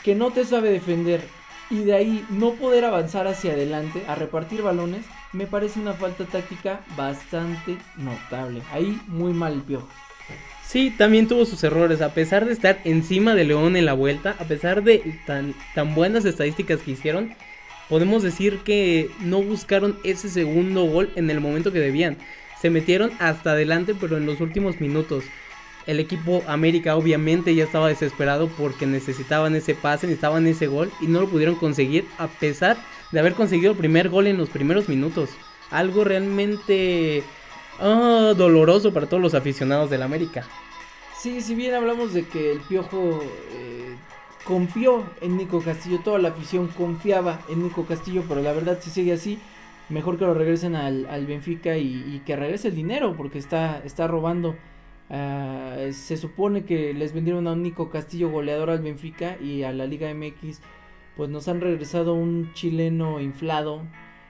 que 0.03 0.15
no 0.15 0.31
te 0.31 0.45
sabe 0.45 0.71
defender 0.71 1.21
y 1.69 1.83
de 1.83 1.93
ahí 1.93 2.25
no 2.29 2.53
poder 2.53 2.85
avanzar 2.85 3.27
hacia 3.27 3.53
adelante 3.53 4.03
a 4.07 4.15
repartir 4.15 4.61
balones, 4.61 5.05
me 5.31 5.47
parece 5.47 5.79
una 5.79 5.93
falta 5.93 6.25
táctica 6.25 6.81
bastante 6.97 7.77
notable. 7.97 8.61
Ahí 8.71 8.99
muy 9.07 9.33
mal 9.33 9.53
el 9.53 9.61
piojo. 9.61 9.87
Sí, 10.67 10.93
también 10.97 11.27
tuvo 11.27 11.45
sus 11.45 11.63
errores. 11.63 12.01
A 12.01 12.13
pesar 12.13 12.45
de 12.45 12.53
estar 12.53 12.79
encima 12.83 13.35
de 13.35 13.45
León 13.45 13.75
en 13.75 13.85
la 13.85 13.93
vuelta, 13.93 14.35
a 14.39 14.45
pesar 14.45 14.83
de 14.83 15.19
tan, 15.25 15.53
tan 15.75 15.95
buenas 15.95 16.25
estadísticas 16.25 16.79
que 16.81 16.91
hicieron, 16.91 17.33
podemos 17.89 18.23
decir 18.23 18.59
que 18.59 19.09
no 19.21 19.41
buscaron 19.41 19.97
ese 20.03 20.29
segundo 20.29 20.85
gol 20.85 21.11
en 21.15 21.29
el 21.29 21.41
momento 21.41 21.71
que 21.71 21.79
debían. 21.79 22.17
Se 22.61 22.69
metieron 22.69 23.11
hasta 23.19 23.51
adelante, 23.51 23.95
pero 23.99 24.17
en 24.17 24.25
los 24.25 24.39
últimos 24.39 24.79
minutos 24.79 25.23
el 25.91 25.99
equipo 25.99 26.41
América 26.47 26.95
obviamente 26.95 27.53
ya 27.53 27.65
estaba 27.65 27.89
desesperado 27.89 28.47
porque 28.47 28.85
necesitaban 28.85 29.55
ese 29.55 29.75
pase, 29.75 30.07
necesitaban 30.07 30.47
ese 30.47 30.67
gol 30.67 30.89
y 31.01 31.07
no 31.07 31.19
lo 31.19 31.27
pudieron 31.27 31.55
conseguir 31.55 32.07
a 32.17 32.27
pesar 32.27 32.77
de 33.11 33.19
haber 33.19 33.33
conseguido 33.33 33.73
el 33.73 33.77
primer 33.77 34.09
gol 34.09 34.27
en 34.27 34.37
los 34.37 34.49
primeros 34.49 34.87
minutos. 34.87 35.29
Algo 35.69 36.03
realmente 36.03 37.23
ah, 37.79 38.33
doloroso 38.37 38.93
para 38.93 39.07
todos 39.07 39.21
los 39.21 39.33
aficionados 39.33 39.89
del 39.89 40.01
América. 40.01 40.45
Sí, 41.19 41.41
si 41.41 41.55
bien 41.55 41.75
hablamos 41.75 42.13
de 42.13 42.25
que 42.25 42.53
el 42.53 42.61
Piojo 42.61 43.21
eh, 43.53 43.95
confió 44.45 45.03
en 45.19 45.37
Nico 45.37 45.61
Castillo, 45.61 45.99
toda 46.03 46.19
la 46.19 46.29
afición 46.29 46.67
confiaba 46.67 47.41
en 47.49 47.63
Nico 47.63 47.85
Castillo, 47.85 48.23
pero 48.27 48.41
la 48.41 48.53
verdad 48.53 48.79
si 48.81 48.89
sigue 48.89 49.11
así, 49.11 49.39
mejor 49.89 50.17
que 50.17 50.25
lo 50.25 50.33
regresen 50.33 50.75
al, 50.75 51.25
Benfica 51.25 51.77
y, 51.77 52.15
y, 52.15 52.21
que 52.25 52.37
regrese 52.37 52.69
el 52.69 52.75
dinero 52.75 53.13
porque 53.15 53.37
está, 53.37 53.81
está 53.83 54.07
robando 54.07 54.55
Ah, 55.13 55.75
se 55.91 56.15
supone 56.15 56.63
que 56.63 56.93
les 56.93 57.13
vendieron 57.13 57.45
a 57.47 57.51
un 57.51 57.63
Nico 57.63 57.89
Castillo 57.89 58.29
goleador 58.29 58.69
al 58.69 58.79
Benfica 58.79 59.37
y 59.41 59.63
a 59.63 59.73
la 59.73 59.85
Liga 59.85 60.13
MX 60.13 60.61
pues 61.17 61.29
nos 61.29 61.49
han 61.49 61.59
regresado 61.59 62.13
un 62.13 62.53
chileno 62.53 63.19
inflado, 63.19 63.81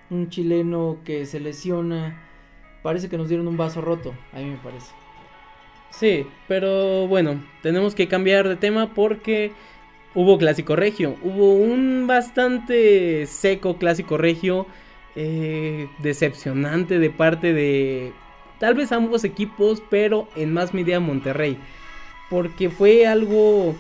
un 0.09 0.29
chileno 0.29 0.97
que 1.05 1.27
se 1.27 1.39
lesiona. 1.39 2.19
Parece 2.81 3.09
que 3.09 3.17
nos 3.17 3.29
dieron 3.29 3.47
un 3.47 3.57
vaso 3.57 3.81
roto, 3.81 4.15
a 4.33 4.39
mí 4.39 4.45
me 4.45 4.57
parece. 4.57 4.91
Sí, 5.91 6.25
pero 6.47 7.07
bueno, 7.07 7.43
tenemos 7.61 7.93
que 7.93 8.07
cambiar 8.07 8.47
de 8.47 8.55
tema 8.55 8.93
porque 8.95 9.51
hubo 10.15 10.39
clásico 10.39 10.75
regio. 10.75 11.15
Hubo 11.21 11.53
un 11.53 12.07
bastante 12.07 13.27
seco 13.27 13.77
clásico 13.77 14.17
regio, 14.17 14.65
eh, 15.15 15.87
decepcionante 15.99 16.97
de 16.97 17.09
parte 17.11 17.53
de 17.53 18.13
Tal 18.61 18.75
vez 18.75 18.91
ambos 18.91 19.23
equipos, 19.23 19.81
pero 19.89 20.27
en 20.35 20.53
más 20.53 20.71
medida 20.71 20.99
Monterrey. 20.99 21.57
Porque 22.29 22.69
fue 22.69 23.07
algo 23.07 23.75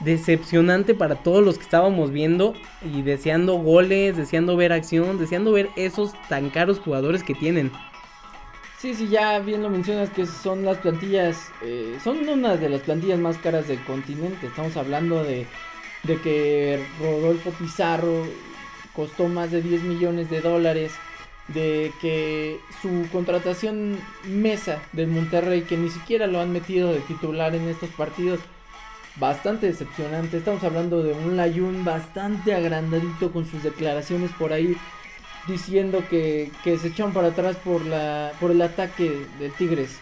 decepcionante 0.00 0.92
para 0.92 1.14
todos 1.22 1.44
los 1.44 1.56
que 1.56 1.62
estábamos 1.62 2.10
viendo 2.10 2.52
y 2.82 3.02
deseando 3.02 3.54
goles, 3.54 4.16
deseando 4.16 4.56
ver 4.56 4.72
acción, 4.72 5.18
deseando 5.18 5.52
ver 5.52 5.70
esos 5.76 6.14
tan 6.28 6.50
caros 6.50 6.80
jugadores 6.80 7.22
que 7.22 7.32
tienen. 7.34 7.70
Sí, 8.76 8.94
sí, 8.94 9.06
ya 9.06 9.38
bien 9.38 9.62
lo 9.62 9.70
mencionas 9.70 10.10
que 10.10 10.26
son 10.26 10.64
las 10.64 10.78
plantillas, 10.78 11.52
eh, 11.62 11.96
son 12.02 12.28
una 12.28 12.56
de 12.56 12.68
las 12.68 12.80
plantillas 12.80 13.20
más 13.20 13.38
caras 13.38 13.68
del 13.68 13.84
continente. 13.84 14.48
Estamos 14.48 14.76
hablando 14.76 15.22
de, 15.22 15.46
de 16.02 16.20
que 16.20 16.84
Rodolfo 17.00 17.50
Pizarro 17.50 18.26
costó 18.96 19.28
más 19.28 19.52
de 19.52 19.62
10 19.62 19.84
millones 19.84 20.28
de 20.28 20.40
dólares 20.40 20.92
de 21.48 21.92
que 22.00 22.58
su 22.80 23.06
contratación 23.12 23.98
mesa 24.26 24.82
del 24.92 25.08
Monterrey, 25.08 25.62
que 25.62 25.76
ni 25.76 25.90
siquiera 25.90 26.26
lo 26.26 26.40
han 26.40 26.52
metido 26.52 26.92
de 26.92 27.00
titular 27.00 27.54
en 27.54 27.68
estos 27.68 27.90
partidos, 27.90 28.40
bastante 29.16 29.66
decepcionante. 29.66 30.38
Estamos 30.38 30.64
hablando 30.64 31.02
de 31.02 31.12
un 31.12 31.36
Layun 31.36 31.84
bastante 31.84 32.54
agrandadito 32.54 33.30
con 33.32 33.46
sus 33.46 33.62
declaraciones 33.62 34.30
por 34.32 34.52
ahí 34.52 34.76
diciendo 35.46 36.02
que, 36.08 36.50
que 36.62 36.78
se 36.78 36.88
echan 36.88 37.12
para 37.12 37.28
atrás 37.28 37.56
por, 37.56 37.84
la, 37.84 38.32
por 38.40 38.50
el 38.50 38.62
ataque 38.62 39.26
de 39.38 39.50
Tigres. 39.50 39.98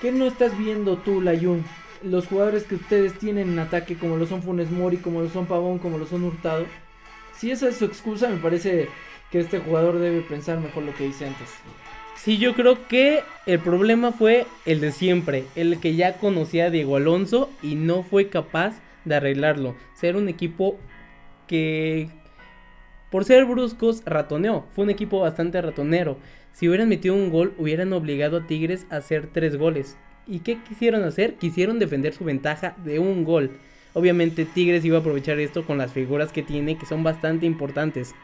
¿Qué 0.00 0.12
no 0.12 0.26
estás 0.26 0.56
viendo 0.56 0.96
tú, 0.96 1.20
Layun? 1.20 1.64
Los 2.02 2.26
jugadores 2.26 2.64
que 2.64 2.74
ustedes 2.74 3.18
tienen 3.18 3.50
en 3.50 3.58
ataque, 3.58 3.96
como 3.96 4.16
lo 4.16 4.26
son 4.26 4.42
Funes 4.42 4.70
Mori, 4.70 4.98
como 4.98 5.22
lo 5.22 5.30
son 5.30 5.46
Pavón, 5.46 5.78
como 5.78 5.98
lo 5.98 6.06
son 6.06 6.24
Hurtado. 6.24 6.66
Si 7.36 7.50
esa 7.50 7.68
es 7.68 7.76
su 7.76 7.84
excusa, 7.84 8.28
me 8.28 8.36
parece 8.36 8.88
que 9.30 9.40
este 9.40 9.58
jugador 9.58 9.98
debe 9.98 10.20
pensar 10.22 10.60
mejor 10.60 10.84
lo 10.84 10.94
que 10.94 11.04
dice 11.04 11.26
antes. 11.26 11.48
Sí, 12.16 12.38
yo 12.38 12.54
creo 12.54 12.88
que 12.88 13.22
el 13.44 13.58
problema 13.60 14.10
fue 14.10 14.46
el 14.64 14.80
de 14.80 14.90
siempre, 14.90 15.44
el 15.54 15.78
que 15.78 15.94
ya 15.94 16.16
conocía 16.18 16.66
a 16.66 16.70
Diego 16.70 16.96
Alonso 16.96 17.50
y 17.62 17.74
no 17.74 18.02
fue 18.02 18.28
capaz 18.28 18.80
de 19.04 19.14
arreglarlo. 19.14 19.76
Ser 19.94 20.16
un 20.16 20.28
equipo 20.28 20.78
que, 21.46 22.08
por 23.10 23.24
ser 23.24 23.44
bruscos, 23.44 24.02
ratoneó. 24.04 24.64
Fue 24.74 24.84
un 24.84 24.90
equipo 24.90 25.20
bastante 25.20 25.60
ratonero. 25.62 26.18
Si 26.52 26.68
hubieran 26.68 26.88
metido 26.88 27.14
un 27.14 27.30
gol, 27.30 27.54
hubieran 27.58 27.92
obligado 27.92 28.38
a 28.38 28.46
Tigres 28.46 28.86
a 28.90 28.96
hacer 28.96 29.28
tres 29.32 29.56
goles. 29.56 29.96
¿Y 30.26 30.40
qué 30.40 30.58
quisieron 30.62 31.04
hacer? 31.04 31.34
Quisieron 31.34 31.78
defender 31.78 32.12
su 32.14 32.24
ventaja 32.24 32.74
de 32.82 32.98
un 32.98 33.24
gol. 33.24 33.58
Obviamente 33.92 34.44
Tigres 34.44 34.84
iba 34.84 34.96
a 34.98 35.00
aprovechar 35.00 35.38
esto 35.38 35.64
con 35.64 35.78
las 35.78 35.92
figuras 35.92 36.32
que 36.32 36.42
tiene, 36.42 36.76
que 36.76 36.86
son 36.86 37.04
bastante 37.04 37.46
importantes. 37.46 38.14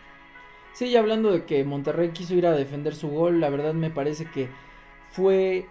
Sí, 0.75 0.97
hablando 0.97 1.31
de 1.33 1.45
que 1.45 1.65
Monterrey 1.65 2.11
quiso 2.11 2.35
ir 2.35 2.47
a 2.47 2.53
defender 2.53 2.95
su 2.95 3.09
gol, 3.09 3.41
la 3.41 3.51
verdad 3.51 3.75
me 3.75 3.91
parece 3.91 4.25
que 4.25 4.49
fue 5.11 5.67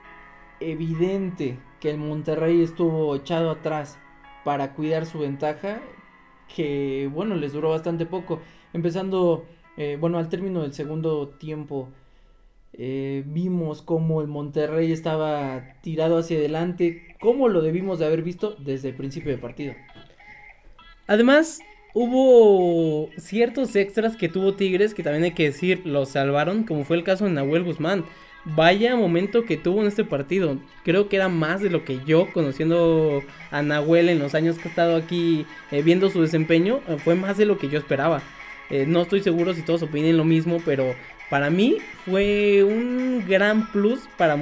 evidente 0.60 1.58
que 1.80 1.90
el 1.90 1.98
Monterrey 1.98 2.62
estuvo 2.62 3.16
echado 3.16 3.50
atrás 3.50 3.98
para 4.44 4.74
cuidar 4.74 5.08
su 5.08 5.20
ventaja, 5.20 5.82
que 6.56 7.10
bueno, 7.12 7.36
les 7.36 7.54
duró 7.54 7.72
bastante 7.72 8.06
poco. 8.06 8.42
Empezando, 8.74 9.46
eh, 9.76 9.98
bueno, 10.00 10.20
al 10.20 10.30
término 10.30 10.62
del 10.62 10.74
segundo 10.74 11.30
tiempo, 11.30 11.90
eh, 12.74 13.24
vimos 13.26 13.82
cómo 13.82 14.22
el 14.22 14.28
Monterrey 14.28 14.92
estaba 14.92 15.74
tirado 15.82 16.20
hacia 16.20 16.38
adelante, 16.38 17.16
como 17.20 17.50
lo 17.50 17.62
debimos 17.62 17.98
de 17.98 18.06
haber 18.06 18.22
visto 18.22 18.56
desde 18.60 18.90
el 18.90 18.96
principio 18.96 19.32
del 19.32 19.42
partido. 19.42 19.74
Además, 21.08 21.60
hubo 21.94 23.10
ciertos 23.18 23.76
extras 23.76 24.16
que 24.16 24.30
tuvo 24.30 24.54
Tigres 24.54 24.94
que 24.94 25.04
también 25.04 25.24
hay 25.24 25.32
que 25.32 25.46
decir 25.46 25.82
los 25.86 26.10
salvaron, 26.10 26.64
como 26.64 26.86
fue 26.86 26.98
el 26.98 27.04
caso 27.04 27.26
de 27.26 27.32
Nahuel 27.32 27.64
Guzmán. 27.64 28.06
Vaya 28.44 28.96
momento 28.96 29.46
que 29.46 29.56
tuvo 29.56 29.82
en 29.82 29.88
este 29.88 30.04
partido. 30.04 30.58
Creo 30.84 31.10
que 31.10 31.18
era 31.18 31.30
más 31.30 31.62
de 31.62 31.70
lo 31.70 31.86
que 31.86 32.00
yo, 32.08 32.28
conociendo 32.34 33.22
a 33.52 33.62
Nahuel 33.62 34.10
en 34.10 34.18
los 34.18 34.34
años 34.34 34.58
que 34.58 34.68
he 34.68 34.72
estado 34.72 34.96
aquí 34.96 35.46
eh, 35.70 35.84
viendo 35.84 36.10
su 36.10 36.22
desempeño, 36.22 36.82
eh, 36.88 36.98
fue 36.98 37.14
más 37.14 37.38
de 37.38 37.46
lo 37.46 37.60
que 37.60 37.70
yo 37.70 37.78
esperaba. 37.78 38.24
Eh, 38.72 38.86
no 38.88 39.04
estoy 39.04 39.22
seguro 39.22 39.54
si 39.54 39.62
todos 39.62 39.84
opinen 39.84 40.18
lo 40.18 40.24
mismo, 40.24 40.60
pero 40.66 40.96
para 41.30 41.52
mí 41.52 41.78
fue 42.06 42.64
un 42.64 43.24
gran 43.28 43.72
plus 43.72 44.10
para, 44.18 44.36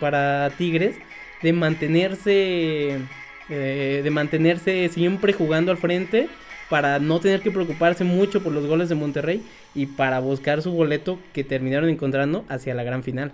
para 0.00 0.50
Tigres 0.56 0.96
de 1.42 1.52
mantenerse, 1.52 3.00
de 3.48 4.10
mantenerse 4.10 4.88
siempre 4.88 5.32
jugando 5.32 5.72
al 5.72 5.76
frente 5.76 6.28
para 6.72 6.98
no 6.98 7.20
tener 7.20 7.42
que 7.42 7.50
preocuparse 7.50 8.02
mucho 8.02 8.42
por 8.42 8.50
los 8.50 8.66
goles 8.66 8.88
de 8.88 8.94
Monterrey 8.94 9.44
y 9.74 9.84
para 9.84 10.20
buscar 10.20 10.62
su 10.62 10.72
boleto 10.72 11.18
que 11.34 11.44
terminaron 11.44 11.90
encontrando 11.90 12.46
hacia 12.48 12.72
la 12.72 12.82
gran 12.82 13.02
final. 13.02 13.30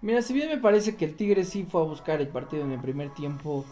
Mira, 0.00 0.20
si 0.20 0.34
bien 0.34 0.48
me 0.48 0.58
parece 0.58 0.96
que 0.96 1.04
el 1.04 1.14
Tigre 1.14 1.44
sí 1.44 1.64
fue 1.70 1.80
a 1.80 1.84
buscar 1.84 2.20
el 2.20 2.26
partido 2.26 2.64
en 2.64 2.72
el 2.72 2.80
primer 2.80 3.14
tiempo, 3.14 3.64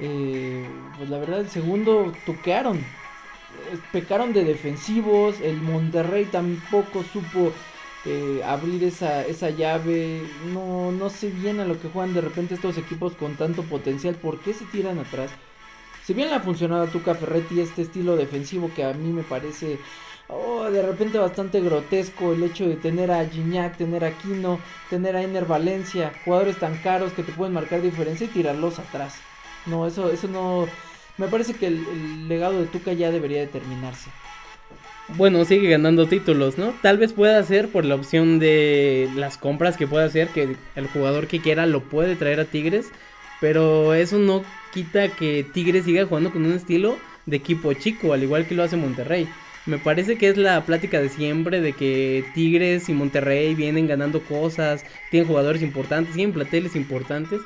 eh, 0.00 0.66
pues 0.96 1.10
la 1.10 1.18
verdad 1.18 1.40
el 1.40 1.50
segundo 1.50 2.14
tuquearon, 2.24 2.78
eh, 2.78 3.78
pecaron 3.92 4.32
de 4.32 4.44
defensivos, 4.44 5.38
el 5.42 5.60
Monterrey 5.60 6.24
tampoco 6.24 7.02
supo 7.02 7.52
eh, 8.06 8.40
abrir 8.42 8.82
esa, 8.84 9.26
esa 9.26 9.50
llave. 9.50 10.22
No, 10.54 10.92
no 10.92 11.10
sé 11.10 11.28
bien 11.28 11.60
a 11.60 11.66
lo 11.66 11.78
que 11.78 11.88
juegan 11.88 12.14
de 12.14 12.22
repente 12.22 12.54
estos 12.54 12.78
equipos 12.78 13.16
con 13.16 13.36
tanto 13.36 13.64
potencial. 13.64 14.14
¿Por 14.14 14.40
qué 14.40 14.54
se 14.54 14.64
tiran 14.64 14.98
atrás? 14.98 15.30
Si 16.06 16.14
bien 16.14 16.28
le 16.28 16.36
ha 16.36 16.40
funcionado 16.40 16.84
a 16.84 16.86
Tuca 16.86 17.16
Ferretti 17.16 17.60
este 17.60 17.82
estilo 17.82 18.14
defensivo 18.14 18.70
que 18.72 18.84
a 18.84 18.92
mí 18.92 19.12
me 19.12 19.24
parece 19.24 19.80
oh, 20.28 20.70
de 20.70 20.80
repente 20.80 21.18
bastante 21.18 21.60
grotesco 21.60 22.32
el 22.32 22.44
hecho 22.44 22.68
de 22.68 22.76
tener 22.76 23.10
a 23.10 23.26
Gignac, 23.26 23.76
tener 23.76 24.04
a 24.04 24.16
Quino, 24.16 24.60
tener 24.88 25.16
a 25.16 25.22
Ener 25.22 25.46
Valencia, 25.46 26.12
jugadores 26.24 26.60
tan 26.60 26.76
caros 26.78 27.12
que 27.12 27.24
te 27.24 27.32
pueden 27.32 27.54
marcar 27.54 27.82
diferencia 27.82 28.26
y 28.26 28.30
tirarlos 28.30 28.78
atrás. 28.78 29.16
No, 29.66 29.84
eso, 29.84 30.08
eso 30.12 30.28
no. 30.28 30.68
Me 31.18 31.26
parece 31.26 31.54
que 31.54 31.66
el, 31.66 32.28
legado 32.28 32.60
de 32.60 32.66
Tuca 32.66 32.92
ya 32.92 33.10
debería 33.10 33.40
de 33.40 33.48
terminarse 33.48 34.08
bueno, 35.08 35.44
sigue 35.44 35.70
ganando 35.70 36.08
títulos, 36.08 36.58
¿no? 36.58 36.74
Tal 36.82 36.98
vez 36.98 37.12
pueda 37.12 37.40
ser 37.44 37.68
por 37.68 37.84
la 37.84 37.94
opción 37.94 38.40
de 38.40 39.08
las 39.14 39.38
compras 39.38 39.76
que 39.76 39.86
pueda 39.86 40.04
hacer, 40.04 40.30
que 40.30 40.56
el 40.74 40.86
jugador 40.88 41.28
que 41.28 41.40
quiera 41.40 41.64
lo 41.64 41.84
puede 41.84 42.16
traer 42.16 42.40
a 42.40 42.44
Tigres, 42.44 42.90
pero 43.40 43.94
eso 43.94 44.18
no 44.18 44.44
quita 44.72 45.08
que 45.08 45.44
Tigres 45.52 45.84
siga 45.84 46.06
jugando 46.06 46.32
con 46.32 46.44
un 46.44 46.52
estilo 46.52 46.98
de 47.26 47.36
equipo 47.36 47.72
chico, 47.72 48.12
al 48.12 48.22
igual 48.22 48.46
que 48.46 48.54
lo 48.54 48.62
hace 48.62 48.76
Monterrey. 48.76 49.28
Me 49.66 49.78
parece 49.78 50.16
que 50.16 50.28
es 50.28 50.36
la 50.36 50.64
plática 50.64 51.00
de 51.00 51.08
siempre 51.08 51.60
de 51.60 51.72
que 51.72 52.24
Tigres 52.34 52.88
y 52.88 52.92
Monterrey 52.92 53.54
vienen 53.54 53.88
ganando 53.88 54.20
cosas, 54.22 54.84
tienen 55.10 55.26
jugadores 55.26 55.60
importantes, 55.62 56.14
tienen 56.14 56.32
plateles 56.32 56.76
importantes 56.76 57.40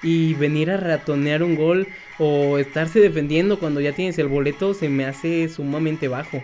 y 0.00 0.34
venir 0.34 0.70
a 0.70 0.76
ratonear 0.76 1.42
un 1.42 1.56
gol 1.56 1.88
o 2.18 2.58
estarse 2.58 3.00
defendiendo 3.00 3.58
cuando 3.58 3.80
ya 3.80 3.92
tienes 3.92 4.18
el 4.18 4.28
boleto 4.28 4.72
se 4.74 4.88
me 4.88 5.04
hace 5.04 5.48
sumamente 5.48 6.06
bajo. 6.06 6.40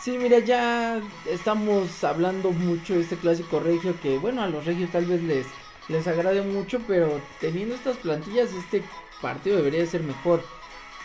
Sí, 0.00 0.16
mira, 0.18 0.38
ya 0.38 1.00
estamos 1.30 2.02
hablando 2.02 2.50
mucho 2.50 2.94
de 2.94 3.02
este 3.02 3.16
clásico 3.16 3.60
regio 3.60 3.94
que, 4.02 4.18
bueno, 4.18 4.42
a 4.42 4.48
los 4.48 4.64
regios 4.64 4.90
tal 4.90 5.04
vez 5.04 5.22
les, 5.22 5.46
les 5.92 6.06
agrade 6.08 6.42
mucho, 6.42 6.80
pero 6.86 7.20
teniendo 7.40 7.74
estas 7.74 7.96
plantillas, 7.98 8.52
este 8.52 8.82
partido 9.20 9.56
debería 9.56 9.86
ser 9.86 10.02
mejor. 10.02 10.42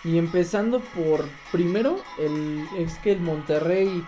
Y 0.04 0.18
empezando 0.18 0.80
por, 0.80 1.26
primero, 1.52 1.98
el, 2.18 2.66
es 2.78 2.98
que 3.00 3.12
el 3.12 3.20
Monterrey 3.20 4.04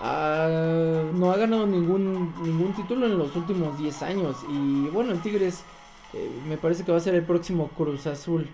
no 0.00 1.32
ha 1.32 1.36
ganado 1.36 1.66
ningún, 1.66 2.34
ningún 2.42 2.74
título 2.74 3.06
en 3.06 3.18
los 3.18 3.34
últimos 3.36 3.78
10 3.78 4.02
años. 4.02 4.36
Y 4.48 4.88
bueno, 4.88 5.12
el 5.12 5.20
Tigres 5.20 5.64
eh, 6.12 6.30
me 6.48 6.56
parece 6.56 6.84
que 6.84 6.92
va 6.92 6.98
a 6.98 7.00
ser 7.00 7.14
el 7.14 7.24
próximo 7.24 7.68
Cruz 7.68 8.06
Azul 8.06 8.48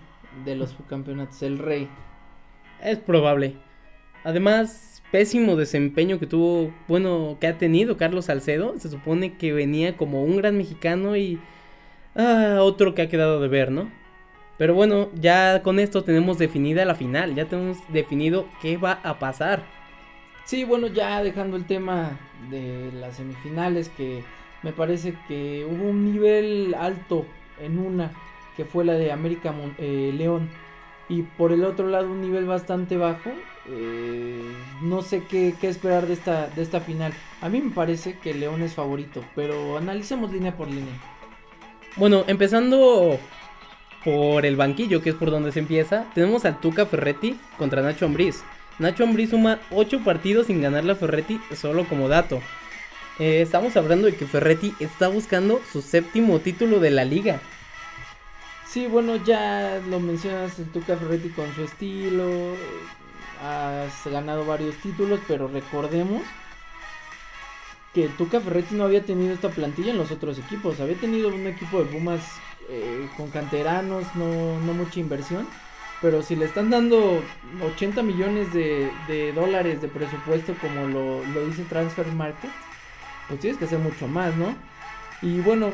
de 0.45 0.55
los 0.55 0.75
campeonatos, 0.89 1.41
el 1.43 1.59
Rey. 1.59 1.89
Es 2.81 2.97
probable. 2.97 3.55
Además, 4.23 4.92
pésimo 5.13 5.55
desempeño 5.55 6.17
que 6.17 6.25
tuvo, 6.25 6.73
bueno, 6.87 7.37
que 7.39 7.45
ha 7.45 7.59
tenido 7.59 7.97
Carlos 7.97 8.25
Salcedo. 8.25 8.73
Se 8.79 8.89
supone 8.89 9.33
que 9.37 9.53
venía 9.53 9.95
como 9.95 10.23
un 10.23 10.37
gran 10.37 10.57
mexicano 10.57 11.15
y 11.15 11.39
ah, 12.15 12.57
otro 12.61 12.95
que 12.95 13.03
ha 13.03 13.09
quedado 13.09 13.39
de 13.39 13.47
ver, 13.47 13.69
¿no? 13.69 13.91
Pero 14.57 14.73
bueno, 14.73 15.09
ya 15.13 15.61
con 15.61 15.77
esto 15.77 16.03
tenemos 16.03 16.39
definida 16.39 16.83
la 16.83 16.95
final, 16.95 17.35
ya 17.35 17.45
tenemos 17.45 17.77
definido 17.89 18.47
qué 18.59 18.77
va 18.77 18.93
a 19.03 19.19
pasar. 19.19 19.63
Sí, 20.45 20.63
bueno, 20.63 20.87
ya 20.87 21.21
dejando 21.21 21.57
el 21.57 21.65
tema 21.65 22.17
de 22.49 22.91
las 22.93 23.17
semifinales, 23.17 23.89
que 23.89 24.23
me 24.63 24.73
parece 24.73 25.13
que 25.27 25.63
hubo 25.69 25.89
un 25.89 26.11
nivel 26.11 26.73
alto 26.73 27.27
en 27.61 27.77
una, 27.77 28.11
que 28.57 28.65
fue 28.65 28.83
la 28.83 28.93
de 28.93 29.11
América 29.11 29.53
eh, 29.77 30.11
León, 30.11 30.49
y 31.07 31.21
por 31.21 31.51
el 31.51 31.65
otro 31.65 31.87
lado 31.87 32.09
un 32.09 32.21
nivel 32.21 32.45
bastante 32.45 32.97
bajo 32.97 33.29
eh, 33.67 34.41
no 34.81 35.01
sé 35.01 35.23
qué, 35.29 35.55
esperar 35.61 36.07
de 36.07 36.13
esta, 36.13 36.47
de 36.47 36.61
esta 36.61 36.81
final. 36.81 37.13
A 37.41 37.49
mí 37.49 37.61
me 37.61 37.71
parece 37.71 38.17
que 38.19 38.33
León 38.33 38.61
es 38.61 38.73
favorito, 38.73 39.23
pero 39.35 39.77
analicemos 39.77 40.31
línea 40.31 40.55
por 40.55 40.67
línea. 40.67 40.93
Bueno, 41.95 42.23
empezando 42.27 43.19
por 44.03 44.45
el 44.45 44.55
banquillo, 44.55 45.01
que 45.01 45.11
es 45.11 45.15
por 45.15 45.31
donde 45.31 45.51
se 45.51 45.59
empieza, 45.59 46.05
tenemos 46.13 46.43
al 46.45 46.59
Tuca 46.59 46.85
Ferretti 46.85 47.39
contra 47.57 47.81
Nacho 47.81 48.05
Ambriz. 48.05 48.43
Nacho 48.79 49.03
Ambriz 49.03 49.29
suma 49.29 49.59
8 49.71 50.03
partidos 50.03 50.47
sin 50.47 50.61
ganar 50.61 50.83
la 50.83 50.95
Ferretti, 50.95 51.39
solo 51.55 51.85
como 51.85 52.09
dato. 52.09 52.41
Eh, 53.19 53.41
estamos 53.41 53.77
hablando 53.77 54.07
de 54.07 54.15
que 54.15 54.25
Ferretti 54.25 54.73
está 54.79 55.07
buscando 55.07 55.61
su 55.71 55.81
séptimo 55.81 56.39
título 56.39 56.79
de 56.79 56.91
la 56.91 57.05
liga. 57.05 57.39
Sí, 58.67 58.87
bueno, 58.87 59.17
ya 59.17 59.79
lo 59.87 59.99
mencionas 59.99 60.57
el 60.57 60.65
Tuca 60.71 60.97
Ferretti 60.97 61.29
con 61.29 61.53
su 61.53 61.63
estilo, 61.63 62.55
has 63.43 64.05
ganado 64.05 64.45
varios 64.45 64.75
títulos, 64.77 65.19
pero 65.27 65.47
recordemos 65.47 66.21
que 67.93 68.07
Tuca 68.07 68.39
Ferretti 68.39 68.75
no 68.75 68.85
había 68.85 69.03
tenido 69.03 69.33
esta 69.33 69.49
plantilla 69.49 69.91
en 69.91 69.97
los 69.97 70.11
otros 70.11 70.39
equipos. 70.39 70.79
Había 70.79 70.95
tenido 70.95 71.27
un 71.27 71.45
equipo 71.45 71.83
de 71.83 71.85
Pumas 71.85 72.21
eh, 72.69 73.07
con 73.17 73.29
canteranos, 73.29 74.03
no, 74.15 74.59
no, 74.59 74.73
mucha 74.73 74.99
inversión. 74.99 75.47
Pero 76.01 76.21
si 76.21 76.35
le 76.35 76.45
están 76.45 76.69
dando 76.69 77.21
80 77.75 78.01
millones 78.01 78.51
de, 78.53 78.91
de 79.07 79.31
dólares 79.31 79.81
de 79.81 79.87
presupuesto 79.87 80.53
como 80.59 80.87
lo, 80.87 81.23
lo 81.25 81.45
dice 81.45 81.63
Transfer 81.63 82.07
Market, 82.07 82.49
pues 83.27 83.39
tienes 83.39 83.57
que 83.57 83.65
hacer 83.65 83.79
mucho 83.79 84.07
más, 84.07 84.35
¿no? 84.35 84.55
Y 85.23 85.39
bueno, 85.39 85.71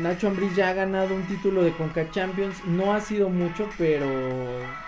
Nacho 0.00 0.28
Ambriz 0.28 0.54
ya 0.54 0.68
ha 0.68 0.74
ganado 0.74 1.14
un 1.14 1.22
título 1.24 1.64
de 1.64 1.72
Conca 1.72 2.08
Champions. 2.12 2.64
No 2.66 2.92
ha 2.92 3.00
sido 3.00 3.28
mucho, 3.28 3.68
pero 3.76 4.06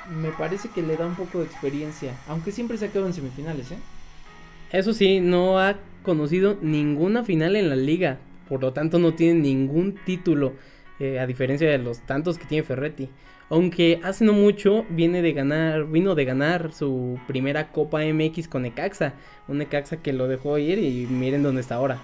me 0.08 0.30
parece 0.30 0.68
que 0.68 0.82
le 0.82 0.96
da 0.96 1.04
un 1.04 1.16
poco 1.16 1.40
de 1.40 1.46
experiencia. 1.46 2.12
Aunque 2.28 2.52
siempre 2.52 2.78
se 2.78 2.86
ha 2.86 2.88
quedado 2.88 3.08
en 3.08 3.12
semifinales, 3.12 3.72
¿eh? 3.72 3.78
Eso 4.70 4.92
sí, 4.92 5.20
no 5.20 5.58
ha 5.58 5.76
conocido 6.04 6.56
ninguna 6.62 7.24
final 7.24 7.56
en 7.56 7.68
la 7.68 7.76
liga. 7.76 8.18
Por 8.48 8.60
lo 8.60 8.72
tanto, 8.72 9.00
no 9.00 9.14
tiene 9.14 9.40
ningún 9.40 9.98
título. 10.04 10.54
Eh, 11.00 11.18
a 11.18 11.26
diferencia 11.26 11.68
de 11.68 11.78
los 11.78 11.98
tantos 12.06 12.38
que 12.38 12.46
tiene 12.46 12.62
Ferretti. 12.62 13.08
Aunque 13.50 14.00
hace 14.04 14.24
no 14.24 14.32
mucho 14.32 14.86
viene 14.90 15.22
de 15.22 15.32
ganar, 15.32 15.86
vino 15.86 16.14
de 16.14 16.24
ganar 16.24 16.72
su 16.72 17.18
primera 17.26 17.72
Copa 17.72 18.02
MX 18.04 18.46
con 18.46 18.62
Necaxa. 18.62 19.14
Un 19.48 19.58
Necaxa 19.58 19.96
que 19.96 20.12
lo 20.12 20.28
dejó 20.28 20.56
ir 20.58 20.78
y 20.78 21.06
miren 21.06 21.42
dónde 21.42 21.62
está 21.62 21.74
ahora. 21.74 22.00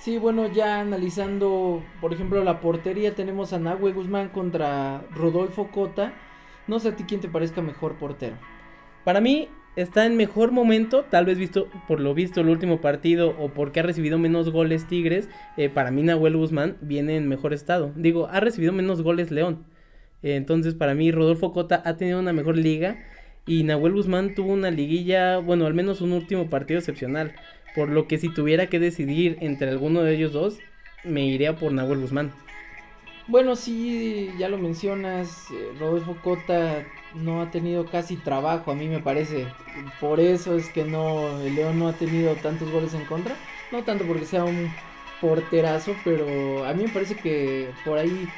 Sí, 0.00 0.16
bueno, 0.16 0.50
ya 0.50 0.80
analizando, 0.80 1.84
por 2.00 2.14
ejemplo, 2.14 2.42
la 2.42 2.60
portería, 2.60 3.14
tenemos 3.14 3.52
a 3.52 3.58
Nahue 3.58 3.92
Guzmán 3.92 4.30
contra 4.30 5.04
Rodolfo 5.14 5.70
Cota. 5.70 6.14
No 6.66 6.80
sé 6.80 6.88
a 6.88 6.96
ti 6.96 7.04
quién 7.04 7.20
te 7.20 7.28
parezca 7.28 7.60
mejor 7.60 7.98
portero. 7.98 8.36
Para 9.04 9.20
mí 9.20 9.50
está 9.76 10.06
en 10.06 10.16
mejor 10.16 10.52
momento, 10.52 11.04
tal 11.10 11.26
vez 11.26 11.36
visto 11.36 11.68
por 11.86 12.00
lo 12.00 12.14
visto 12.14 12.40
el 12.40 12.48
último 12.48 12.80
partido 12.80 13.36
o 13.38 13.50
porque 13.50 13.80
ha 13.80 13.82
recibido 13.82 14.18
menos 14.18 14.48
goles 14.48 14.86
Tigres. 14.86 15.28
Eh, 15.58 15.68
para 15.68 15.90
mí 15.90 16.02
Nahuel 16.02 16.38
Guzmán 16.38 16.78
viene 16.80 17.18
en 17.18 17.28
mejor 17.28 17.52
estado. 17.52 17.92
Digo, 17.94 18.26
ha 18.28 18.40
recibido 18.40 18.72
menos 18.72 19.02
goles 19.02 19.30
León. 19.30 19.66
Eh, 20.22 20.36
entonces 20.36 20.74
para 20.74 20.94
mí 20.94 21.12
Rodolfo 21.12 21.52
Cota 21.52 21.82
ha 21.84 21.98
tenido 21.98 22.20
una 22.20 22.32
mejor 22.32 22.56
liga 22.56 23.00
y 23.46 23.64
Nahuel 23.64 23.92
Guzmán 23.92 24.34
tuvo 24.34 24.52
una 24.52 24.70
liguilla, 24.70 25.38
bueno, 25.38 25.66
al 25.66 25.74
menos 25.74 26.00
un 26.00 26.12
último 26.12 26.48
partido 26.48 26.78
excepcional. 26.78 27.34
Por 27.74 27.88
lo 27.88 28.08
que 28.08 28.18
si 28.18 28.28
tuviera 28.28 28.68
que 28.68 28.78
decidir 28.78 29.38
entre 29.40 29.70
alguno 29.70 30.02
de 30.02 30.14
ellos 30.14 30.32
dos, 30.32 30.58
me 31.04 31.24
iría 31.26 31.56
por 31.56 31.72
Nahuel 31.72 32.00
Guzmán. 32.00 32.32
Bueno, 33.26 33.54
sí, 33.54 34.32
ya 34.38 34.48
lo 34.48 34.58
mencionas, 34.58 35.46
eh, 35.52 35.78
Rodolfo 35.78 36.16
Cota 36.20 36.84
no 37.14 37.42
ha 37.42 37.50
tenido 37.50 37.86
casi 37.86 38.16
trabajo, 38.16 38.72
a 38.72 38.74
mí 38.74 38.88
me 38.88 38.98
parece. 38.98 39.46
Por 40.00 40.18
eso 40.18 40.56
es 40.56 40.68
que 40.70 40.84
no, 40.84 41.40
el 41.40 41.54
León 41.54 41.78
no 41.78 41.88
ha 41.88 41.92
tenido 41.92 42.34
tantos 42.34 42.70
goles 42.72 42.92
en 42.94 43.04
contra. 43.04 43.36
No 43.70 43.84
tanto 43.84 44.04
porque 44.04 44.26
sea 44.26 44.42
un 44.44 44.68
porterazo, 45.20 45.94
pero 46.02 46.64
a 46.64 46.74
mí 46.74 46.84
me 46.84 46.88
parece 46.88 47.14
que 47.14 47.70
por 47.84 47.98
ahí 47.98 48.28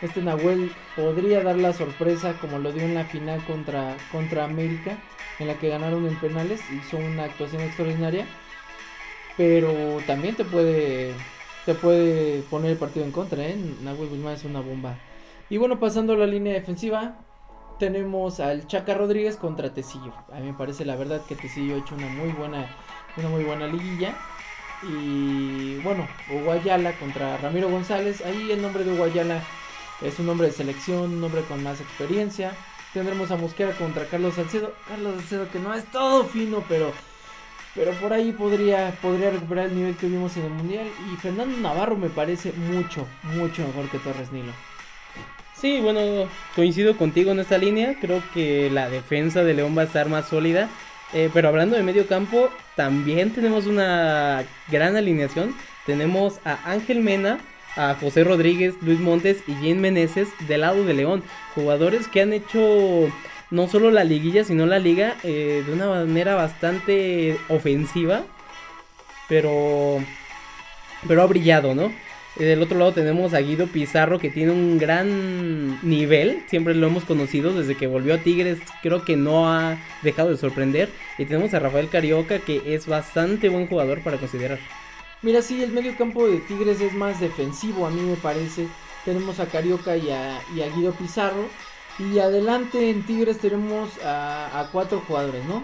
este 0.00 0.20
Nahuel 0.20 0.72
podría 0.96 1.42
dar 1.42 1.56
la 1.56 1.72
sorpresa 1.72 2.36
como 2.40 2.58
lo 2.58 2.72
dio 2.72 2.82
en 2.82 2.94
la 2.94 3.04
final 3.04 3.44
contra, 3.44 3.96
contra 4.10 4.44
América, 4.44 4.98
en 5.38 5.46
la 5.46 5.54
que 5.54 5.68
ganaron 5.68 6.06
en 6.08 6.18
penales, 6.18 6.60
hizo 6.72 6.96
una 6.96 7.24
actuación 7.24 7.62
extraordinaria 7.62 8.26
pero 9.36 9.98
también 10.06 10.34
te 10.36 10.44
puede 10.44 11.14
te 11.64 11.74
puede 11.74 12.42
poner 12.42 12.72
el 12.72 12.76
partido 12.76 13.04
en 13.04 13.12
contra, 13.12 13.44
¿eh? 13.44 13.56
Nahuel 13.82 14.08
Guzmán 14.08 14.34
es 14.34 14.44
una 14.44 14.60
bomba. 14.60 14.98
Y 15.48 15.58
bueno, 15.58 15.78
pasando 15.78 16.14
a 16.14 16.16
la 16.16 16.26
línea 16.26 16.52
defensiva, 16.52 17.16
tenemos 17.78 18.40
al 18.40 18.66
Chaca 18.66 18.94
Rodríguez 18.94 19.36
contra 19.36 19.72
Tecillo. 19.72 20.12
A 20.32 20.40
mí 20.40 20.46
me 20.46 20.54
parece 20.54 20.84
la 20.84 20.96
verdad 20.96 21.20
que 21.26 21.36
Tecillo 21.36 21.74
ha 21.74 21.78
hecho 21.78 21.94
una 21.94 22.08
muy 22.08 22.30
buena 22.30 22.68
una 23.16 23.28
muy 23.28 23.44
buena 23.44 23.66
liguilla. 23.66 24.16
Y 24.82 25.78
bueno, 25.80 26.08
Guayala 26.44 26.98
contra 26.98 27.36
Ramiro 27.36 27.68
González. 27.70 28.20
Ahí 28.22 28.50
el 28.50 28.60
nombre 28.60 28.84
de 28.84 28.96
Guayala 28.96 29.40
es 30.00 30.18
un 30.18 30.26
nombre 30.26 30.48
de 30.48 30.52
selección, 30.52 31.12
un 31.12 31.20
nombre 31.20 31.42
con 31.42 31.62
más 31.62 31.80
experiencia. 31.80 32.52
Tendremos 32.92 33.30
a 33.30 33.36
Mosquera 33.36 33.72
contra 33.72 34.06
Carlos 34.06 34.34
Salcedo. 34.34 34.72
Carlos 34.88 35.14
Salcedo 35.16 35.48
que 35.50 35.60
no 35.60 35.72
es 35.74 35.84
todo 35.86 36.24
fino, 36.24 36.64
pero 36.68 36.92
pero 37.74 37.92
por 37.92 38.12
ahí 38.12 38.32
podría, 38.32 38.92
podría 39.00 39.30
recuperar 39.30 39.66
el 39.66 39.76
nivel 39.76 39.96
que 39.96 40.06
vimos 40.06 40.36
en 40.36 40.44
el 40.44 40.50
Mundial. 40.50 40.86
Y 41.12 41.16
Fernando 41.16 41.56
Navarro 41.58 41.96
me 41.96 42.10
parece 42.10 42.52
mucho, 42.52 43.06
mucho 43.22 43.66
mejor 43.66 43.88
que 43.90 43.98
Torres 43.98 44.30
Nilo. 44.32 44.52
Sí, 45.54 45.80
bueno, 45.80 46.28
coincido 46.56 46.96
contigo 46.96 47.30
en 47.30 47.40
esta 47.40 47.56
línea. 47.56 47.96
Creo 48.00 48.22
que 48.34 48.68
la 48.70 48.90
defensa 48.90 49.44
de 49.44 49.54
León 49.54 49.76
va 49.76 49.82
a 49.82 49.86
estar 49.86 50.08
más 50.08 50.28
sólida. 50.28 50.68
Eh, 51.14 51.30
pero 51.32 51.48
hablando 51.48 51.76
de 51.76 51.82
medio 51.82 52.06
campo, 52.06 52.50
también 52.74 53.32
tenemos 53.32 53.66
una 53.66 54.44
gran 54.68 54.96
alineación. 54.96 55.54
tenemos 55.86 56.40
a 56.44 56.58
Ángel 56.70 57.00
Mena, 57.00 57.38
a 57.76 57.94
José 57.94 58.24
Rodríguez, 58.24 58.74
Luis 58.82 58.98
Montes 59.00 59.42
y 59.46 59.54
Jean 59.60 59.80
Meneses 59.80 60.28
del 60.48 60.62
lado 60.62 60.84
de 60.84 60.94
León. 60.94 61.22
Jugadores 61.54 62.08
que 62.08 62.22
han 62.22 62.32
hecho 62.32 63.08
no 63.52 63.68
solo 63.68 63.90
la 63.90 64.02
liguilla, 64.02 64.42
sino 64.42 64.66
la 64.66 64.80
liga 64.80 65.16
eh, 65.22 65.62
de 65.64 65.72
una 65.72 65.86
manera 65.86 66.34
bastante 66.34 67.38
ofensiva. 67.48 68.24
Pero, 69.28 69.98
pero 71.06 71.22
ha 71.22 71.26
brillado, 71.26 71.74
¿no? 71.74 71.92
Y 72.38 72.44
del 72.44 72.62
otro 72.62 72.78
lado 72.78 72.92
tenemos 72.92 73.34
a 73.34 73.40
Guido 73.40 73.66
Pizarro 73.66 74.18
que 74.18 74.30
tiene 74.30 74.52
un 74.52 74.78
gran 74.78 75.78
nivel, 75.86 76.42
siempre 76.48 76.74
lo 76.74 76.86
hemos 76.86 77.04
conocido 77.04 77.52
desde 77.52 77.76
que 77.76 77.86
volvió 77.86 78.14
a 78.14 78.18
Tigres, 78.18 78.58
creo 78.82 79.04
que 79.04 79.16
no 79.16 79.52
ha 79.52 79.78
dejado 80.02 80.30
de 80.30 80.38
sorprender. 80.38 80.88
Y 81.18 81.26
tenemos 81.26 81.52
a 81.52 81.58
Rafael 81.58 81.90
Carioca 81.90 82.38
que 82.38 82.74
es 82.74 82.86
bastante 82.86 83.50
buen 83.50 83.66
jugador 83.66 84.02
para 84.02 84.16
considerar. 84.16 84.58
Mira, 85.20 85.42
sí, 85.42 85.62
el 85.62 85.72
medio 85.72 85.94
campo 85.96 86.26
de 86.26 86.38
Tigres 86.38 86.80
es 86.80 86.94
más 86.94 87.20
defensivo, 87.20 87.86
a 87.86 87.90
mí 87.90 88.00
me 88.00 88.16
parece. 88.16 88.66
Tenemos 89.04 89.38
a 89.38 89.46
Carioca 89.46 89.96
y 89.96 90.10
a, 90.10 90.40
Guido 90.74 90.92
Pizarro. 90.92 91.48
Y 91.98 92.18
adelante 92.18 92.90
en 92.90 93.04
Tigres 93.04 93.38
tenemos 93.38 93.90
a 94.04 94.68
cuatro 94.72 95.02
jugadores, 95.06 95.44
¿no? 95.46 95.62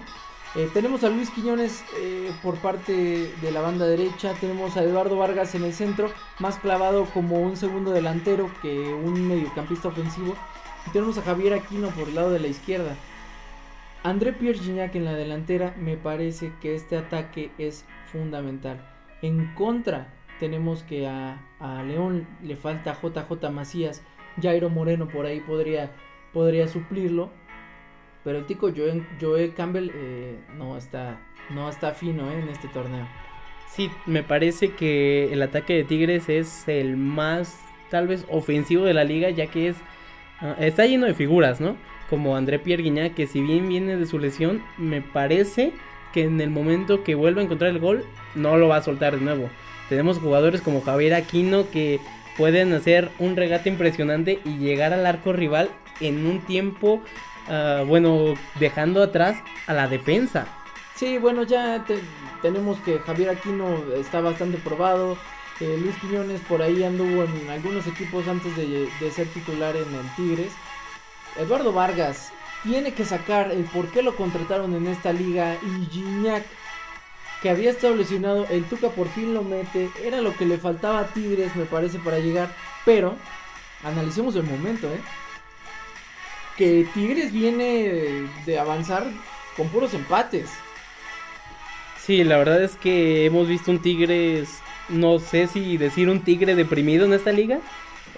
Eh, 0.57 0.71
tenemos 0.73 1.05
a 1.05 1.11
Luis 1.11 1.29
Quiñones 1.31 1.85
eh, 1.99 2.33
por 2.43 2.57
parte 2.57 3.31
de 3.41 3.51
la 3.53 3.61
banda 3.61 3.87
derecha, 3.87 4.33
tenemos 4.41 4.79
a 4.79 4.83
Eduardo 4.83 5.17
Vargas 5.19 5.55
en 5.55 5.63
el 5.63 5.75
centro, 5.75 6.11
más 6.39 6.57
clavado 6.57 7.05
como 7.05 7.39
un 7.39 7.57
segundo 7.57 7.93
delantero 7.93 8.51
que 8.63 8.93
un 8.95 9.29
mediocampista 9.29 9.89
ofensivo. 9.89 10.35
Y 10.87 10.91
tenemos 10.91 11.19
a 11.19 11.23
Javier 11.23 11.53
Aquino 11.53 11.91
por 11.91 12.09
el 12.09 12.15
lado 12.15 12.31
de 12.31 12.41
la 12.41 12.49
izquierda. 12.49 12.97
André 14.03 14.33
Pierre 14.33 14.59
Gignac 14.59 14.95
en 14.95 15.05
la 15.05 15.15
delantera, 15.15 15.75
me 15.77 15.99
parece 15.99 16.51
que 16.63 16.75
este 16.75 16.97
ataque 16.97 17.51
es 17.59 17.85
fundamental. 18.11 18.81
En 19.21 19.55
contra, 19.55 20.15
tenemos 20.41 20.83
que 20.83 21.07
a, 21.07 21.43
a 21.61 21.83
León 21.83 22.27
le 22.43 22.57
falta 22.57 22.97
JJ 23.01 23.51
Macías, 23.51 24.03
Jairo 24.41 24.71
Moreno 24.71 25.09
por 25.09 25.27
ahí 25.27 25.41
podría, 25.41 25.93
podría 26.33 26.69
suplirlo 26.69 27.31
pero 28.29 28.41
el 28.41 28.45
tico 28.45 28.71
Joe, 29.21 29.55
Campbell 29.55 29.91
eh, 29.95 30.39
no, 30.57 30.77
está, 30.77 31.19
no 31.49 31.71
está 31.71 31.93
fino 31.93 32.31
eh, 32.31 32.41
en 32.41 32.51
este 32.51 32.69
torneo. 32.69 33.07
Sí, 33.71 33.91
me 34.05 34.23
parece 34.23 34.73
que 34.73 35.33
el 35.33 35.41
ataque 35.41 35.73
de 35.73 35.85
Tigres 35.85 36.29
es 36.29 36.69
el 36.69 36.99
más 36.99 37.59
tal 37.91 38.07
vez 38.07 38.27
ofensivo 38.29 38.85
de 38.85 38.93
la 38.93 39.05
liga, 39.05 39.31
ya 39.31 39.47
que 39.47 39.69
es 39.69 39.77
ah, 40.41 40.57
está 40.61 40.85
lleno 40.85 41.07
de 41.07 41.15
figuras, 41.15 41.59
¿no? 41.59 41.77
Como 42.11 42.37
André 42.37 42.59
Pierre 42.59 43.13
que 43.13 43.27
si 43.27 43.41
bien 43.41 43.67
viene 43.67 43.97
de 43.97 44.05
su 44.05 44.19
lesión, 44.19 44.63
me 44.77 45.01
parece 45.01 45.73
que 46.13 46.25
en 46.25 46.39
el 46.43 46.51
momento 46.51 47.05
que 47.05 47.15
vuelva 47.15 47.41
a 47.41 47.45
encontrar 47.45 47.71
el 47.71 47.79
gol, 47.79 48.05
no 48.35 48.59
lo 48.59 48.69
va 48.69 48.77
a 48.77 48.83
soltar 48.83 49.17
de 49.17 49.25
nuevo. 49.25 49.49
Tenemos 49.89 50.19
jugadores 50.19 50.61
como 50.61 50.83
Javier 50.83 51.15
Aquino 51.15 51.71
que 51.71 51.99
pueden 52.37 52.75
hacer 52.75 53.09
un 53.19 53.37
regate 53.37 53.71
impresionante 53.71 54.39
y 54.45 54.59
llegar 54.59 54.93
al 54.93 55.07
arco 55.07 55.33
rival 55.33 55.71
en 56.01 56.27
un 56.27 56.41
tiempo 56.41 57.03
Ah, 57.49 57.83
bueno, 57.87 58.35
dejando 58.59 59.03
atrás 59.03 59.39
a 59.67 59.73
la 59.73 59.89
defensa. 59.89 60.47
Sí, 60.95 61.19
bueno, 61.19 61.45
ya 61.45 61.85
tenemos 62.43 62.79
que 62.81 62.99
Javier 62.99 63.31
Aquino 63.31 63.83
está 63.95 64.21
bastante 64.21 64.59
probado. 64.59 65.17
Eh, 65.61 65.79
Luis 65.81 65.97
Quiñones 65.97 66.41
por 66.43 66.63
ahí 66.63 66.85
anduvo 66.85 67.25
en 67.25 67.51
algunos 67.51 67.87
equipos 67.87 68.29
antes 68.29 68.55
de, 68.57 68.89
ser 69.11 69.27
titular 69.29 69.75
en 69.77 69.95
el 69.95 70.15
Tigres. 70.17 70.53
Eduardo 71.37 71.73
Vargas 71.73 72.33
tiene 72.63 72.93
que 72.93 73.05
sacar 73.05 73.51
el 73.51 73.65
por 73.65 73.89
qué 73.89 74.03
lo 74.03 74.15
contrataron 74.17 74.75
en 74.75 74.87
esta 74.87 75.13
liga. 75.13 75.57
Y 75.63 75.87
Gignac, 75.87 76.45
que 77.41 77.51
había 77.51 77.71
estado 77.71 77.95
lesionado, 77.95 78.47
el 78.51 78.65
Tuca 78.65 78.91
por 78.91 79.09
fin 79.09 79.33
lo 79.33 79.43
mete. 79.43 79.91
Era 80.05 80.21
lo 80.21 80.37
que 80.37 80.45
le 80.45 80.59
faltaba 80.59 81.01
a 81.01 81.07
Tigres, 81.07 81.57
me 81.57 81.65
parece, 81.65 81.99
para 81.99 82.19
llegar. 82.19 82.51
Pero, 82.85 83.17
analicemos 83.85 84.35
el 84.37 84.45
momento, 84.45 84.89
¿eh? 84.89 85.01
Que 86.59 86.87
Tigres 86.93 87.33
viene 87.33 88.27
de 88.45 88.59
avanzar 88.59 89.07
con 89.57 89.69
puros 89.69 89.95
empates. 89.95 90.51
Sí, 92.05 92.25
la 92.25 92.37
verdad 92.37 92.63
es 92.63 92.75
que 92.77 93.27
hemos 93.27 93.47
visto 93.47 93.71
un 93.71 93.81
Tigres, 93.81 94.59
no 94.89 95.21
sé 95.21 95.47
si 95.47 95.77
decir 95.77 96.09
un 96.09 96.21
Tigre 96.23 96.57
deprimido 96.57 97.07
en 97.07 97.13
esta 97.13 97.31
liga, 97.31 97.61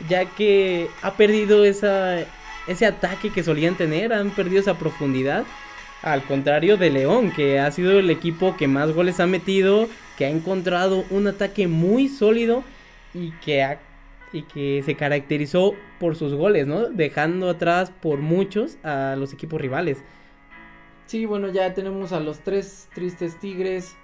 ya 0.08 0.24
que 0.24 0.88
ha 1.02 1.12
perdido 1.14 1.66
esa, 1.66 2.20
ese 2.66 2.86
ataque 2.86 3.30
que 3.30 3.42
solían 3.42 3.74
tener, 3.74 4.12
han 4.12 4.30
perdido 4.30 4.60
esa 4.60 4.78
profundidad. 4.78 5.44
Al 6.02 6.22
contrario 6.22 6.78
de 6.78 6.88
León, 6.88 7.30
que 7.30 7.58
ha 7.60 7.70
sido 7.70 7.98
el 7.98 8.08
equipo 8.08 8.56
que 8.56 8.66
más 8.66 8.92
goles 8.92 9.20
ha 9.20 9.26
metido, 9.26 9.86
que 10.16 10.24
ha 10.24 10.30
encontrado 10.30 11.04
un 11.10 11.26
ataque 11.26 11.68
muy 11.68 12.08
sólido 12.08 12.64
y 13.12 13.32
que 13.44 13.62
ha 13.62 13.80
y 14.32 14.42
que 14.42 14.82
se 14.84 14.94
caracterizó 14.94 15.74
por 15.98 16.16
sus 16.16 16.34
goles, 16.34 16.66
¿no? 16.66 16.88
Dejando 16.88 17.50
atrás 17.50 17.90
por 17.90 18.18
muchos 18.18 18.78
a 18.84 19.16
los 19.16 19.32
equipos 19.32 19.60
rivales. 19.60 20.02
Sí, 21.06 21.26
bueno, 21.26 21.48
ya 21.48 21.74
tenemos 21.74 22.12
a 22.12 22.20
los 22.20 22.40
tres 22.40 22.88
tristes 22.94 23.38
Tigres, 23.40 23.96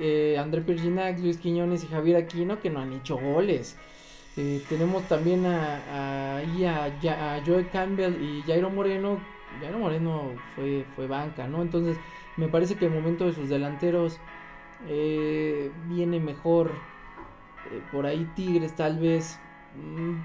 eh, 0.00 0.38
André 0.38 0.62
Perginac, 0.62 1.18
Luis 1.18 1.36
Quiñones 1.36 1.84
y 1.84 1.88
Javier 1.88 2.16
Aquino, 2.16 2.60
que 2.60 2.70
no 2.70 2.80
han 2.80 2.92
hecho 2.94 3.18
goles. 3.18 3.76
Eh, 4.38 4.62
tenemos 4.68 5.02
también 5.04 5.46
a, 5.46 6.38
a, 6.38 7.42
Joe 7.44 7.68
Campbell 7.70 8.22
y 8.22 8.42
Jairo 8.42 8.70
Moreno. 8.70 9.18
Jairo 9.60 9.78
Moreno 9.78 10.32
fue, 10.54 10.84
fue 10.94 11.06
banca, 11.06 11.46
¿no? 11.46 11.62
Entonces, 11.62 11.96
me 12.36 12.48
parece 12.48 12.76
que 12.76 12.86
el 12.86 12.92
momento 12.92 13.24
de 13.24 13.32
sus 13.32 13.48
delanteros 13.48 14.18
eh, 14.88 15.70
viene 15.88 16.20
mejor. 16.20 16.70
Eh, 17.72 17.82
por 17.90 18.06
ahí 18.06 18.30
Tigres 18.36 18.76
tal 18.76 18.98
vez 18.98 19.40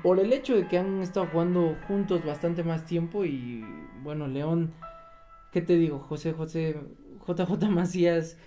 por 0.02 0.20
el 0.20 0.34
hecho 0.34 0.56
de 0.56 0.68
que 0.68 0.78
han 0.78 1.02
estado 1.02 1.28
jugando 1.28 1.78
juntos 1.88 2.26
bastante 2.26 2.64
más 2.64 2.86
tiempo 2.86 3.26
y 3.26 3.64
bueno, 4.04 4.28
León, 4.28 4.74
¿qué 5.52 5.62
te 5.62 5.76
digo? 5.78 6.00
José 6.00 6.34
José 6.34 6.78
JJ 7.28 7.70
Macías 7.70 8.38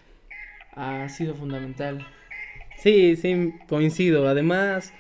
ha 0.73 1.09
sido 1.09 1.35
fundamental. 1.35 2.05
Sí, 2.79 3.17
sí, 3.17 3.55
coincido. 3.69 4.29
Además, 4.29 4.93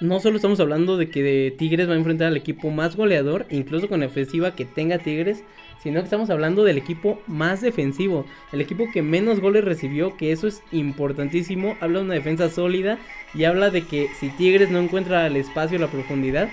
no 0.00 0.18
solo 0.20 0.36
estamos 0.36 0.58
hablando 0.60 0.96
de 0.96 1.08
que 1.08 1.54
Tigres 1.56 1.88
va 1.88 1.94
a 1.94 1.98
enfrentar 1.98 2.28
al 2.28 2.36
equipo 2.36 2.70
más 2.70 2.96
goleador, 2.96 3.46
incluso 3.50 3.88
con 3.88 4.00
la 4.00 4.06
ofensiva 4.06 4.54
que 4.54 4.64
tenga 4.64 4.98
Tigres, 4.98 5.44
sino 5.82 6.00
que 6.00 6.04
estamos 6.04 6.30
hablando 6.30 6.62
del 6.62 6.78
equipo 6.78 7.20
más 7.26 7.60
defensivo, 7.60 8.24
el 8.52 8.60
equipo 8.60 8.90
que 8.92 9.02
menos 9.02 9.40
goles 9.40 9.64
recibió, 9.64 10.16
que 10.16 10.30
eso 10.30 10.46
es 10.46 10.62
importantísimo, 10.70 11.76
habla 11.80 11.98
de 11.98 12.04
una 12.04 12.14
defensa 12.14 12.48
sólida 12.48 12.98
y 13.34 13.44
habla 13.44 13.70
de 13.70 13.86
que 13.86 14.08
si 14.20 14.28
Tigres 14.30 14.70
no 14.70 14.78
encuentra 14.78 15.26
el 15.26 15.36
espacio, 15.36 15.78
la 15.78 15.88
profundidad, 15.88 16.48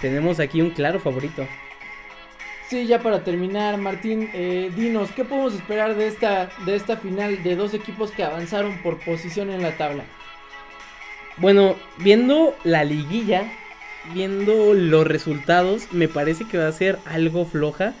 tenemos 0.00 0.38
aquí 0.38 0.60
un 0.60 0.70
claro 0.70 1.00
favorito. 1.00 1.46
Sí, 2.68 2.86
ya 2.86 3.00
para 3.00 3.24
terminar, 3.24 3.78
Martín, 3.78 4.28
eh, 4.34 4.70
dinos, 4.74 5.10
¿qué 5.12 5.24
podemos 5.24 5.54
esperar 5.54 5.96
de 5.96 6.06
esta, 6.06 6.50
de 6.66 6.74
esta 6.74 6.96
final 6.96 7.42
de 7.42 7.56
dos 7.56 7.72
equipos 7.72 8.10
que 8.10 8.24
avanzaron 8.24 8.78
por 8.82 8.98
posición 9.04 9.50
en 9.50 9.62
la 9.62 9.76
tabla? 9.76 10.04
Bueno, 11.36 11.76
viendo 11.98 12.54
la 12.64 12.84
liguilla, 12.84 13.50
viendo 14.12 14.74
los 14.74 15.06
resultados, 15.06 15.92
me 15.92 16.08
parece 16.08 16.46
que 16.46 16.58
va 16.58 16.68
a 16.68 16.72
ser 16.72 16.98
algo 17.06 17.44
floja 17.44 17.94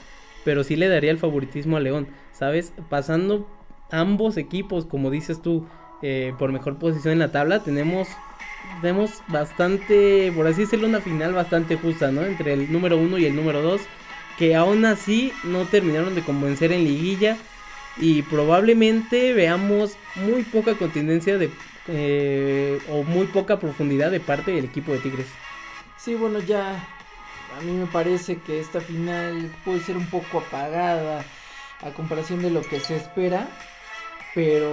pero 0.44 0.64
sí 0.64 0.76
le 0.76 0.88
daría 0.88 1.10
el 1.10 1.18
favoritismo 1.18 1.76
a 1.76 1.80
León, 1.80 2.08
¿sabes? 2.32 2.72
Pasando 2.88 3.48
ambos 3.90 4.36
equipos, 4.36 4.86
como 4.86 5.10
dices 5.10 5.42
tú, 5.42 5.66
eh, 6.02 6.34
por 6.38 6.52
mejor 6.52 6.78
posición 6.78 7.12
en 7.12 7.18
la 7.18 7.32
tabla, 7.32 7.62
tenemos, 7.62 8.08
tenemos 8.80 9.22
bastante, 9.28 10.32
por 10.36 10.46
así 10.46 10.62
decirlo, 10.62 10.86
una 10.86 11.00
final 11.00 11.32
bastante 11.32 11.76
justa, 11.76 12.10
¿no? 12.10 12.22
Entre 12.22 12.52
el 12.52 12.70
número 12.72 12.98
uno 12.98 13.18
y 13.18 13.26
el 13.26 13.34
número 13.34 13.62
dos, 13.62 13.80
que 14.38 14.54
aún 14.54 14.84
así 14.84 15.32
no 15.44 15.64
terminaron 15.64 16.14
de 16.14 16.22
convencer 16.22 16.72
en 16.72 16.84
liguilla 16.84 17.36
y 17.96 18.22
probablemente 18.22 19.32
veamos 19.32 19.96
muy 20.16 20.42
poca 20.42 20.74
contingencia 20.74 21.38
de 21.38 21.50
eh, 21.86 22.78
o 22.90 23.02
muy 23.02 23.26
poca 23.26 23.60
profundidad 23.60 24.10
de 24.10 24.18
parte 24.20 24.50
del 24.52 24.64
equipo 24.64 24.92
de 24.92 24.98
Tigres. 24.98 25.26
Sí, 25.96 26.14
bueno, 26.14 26.40
ya 26.40 26.86
a 27.56 27.60
mí 27.62 27.72
me 27.72 27.86
parece 27.86 28.38
que 28.38 28.60
esta 28.60 28.80
final 28.80 29.50
puede 29.64 29.80
ser 29.80 29.96
un 29.96 30.06
poco 30.06 30.38
apagada 30.38 31.24
a 31.82 31.90
comparación 31.90 32.42
de 32.42 32.50
lo 32.50 32.62
que 32.62 32.80
se 32.80 32.96
espera. 32.96 33.48
Pero 34.34 34.68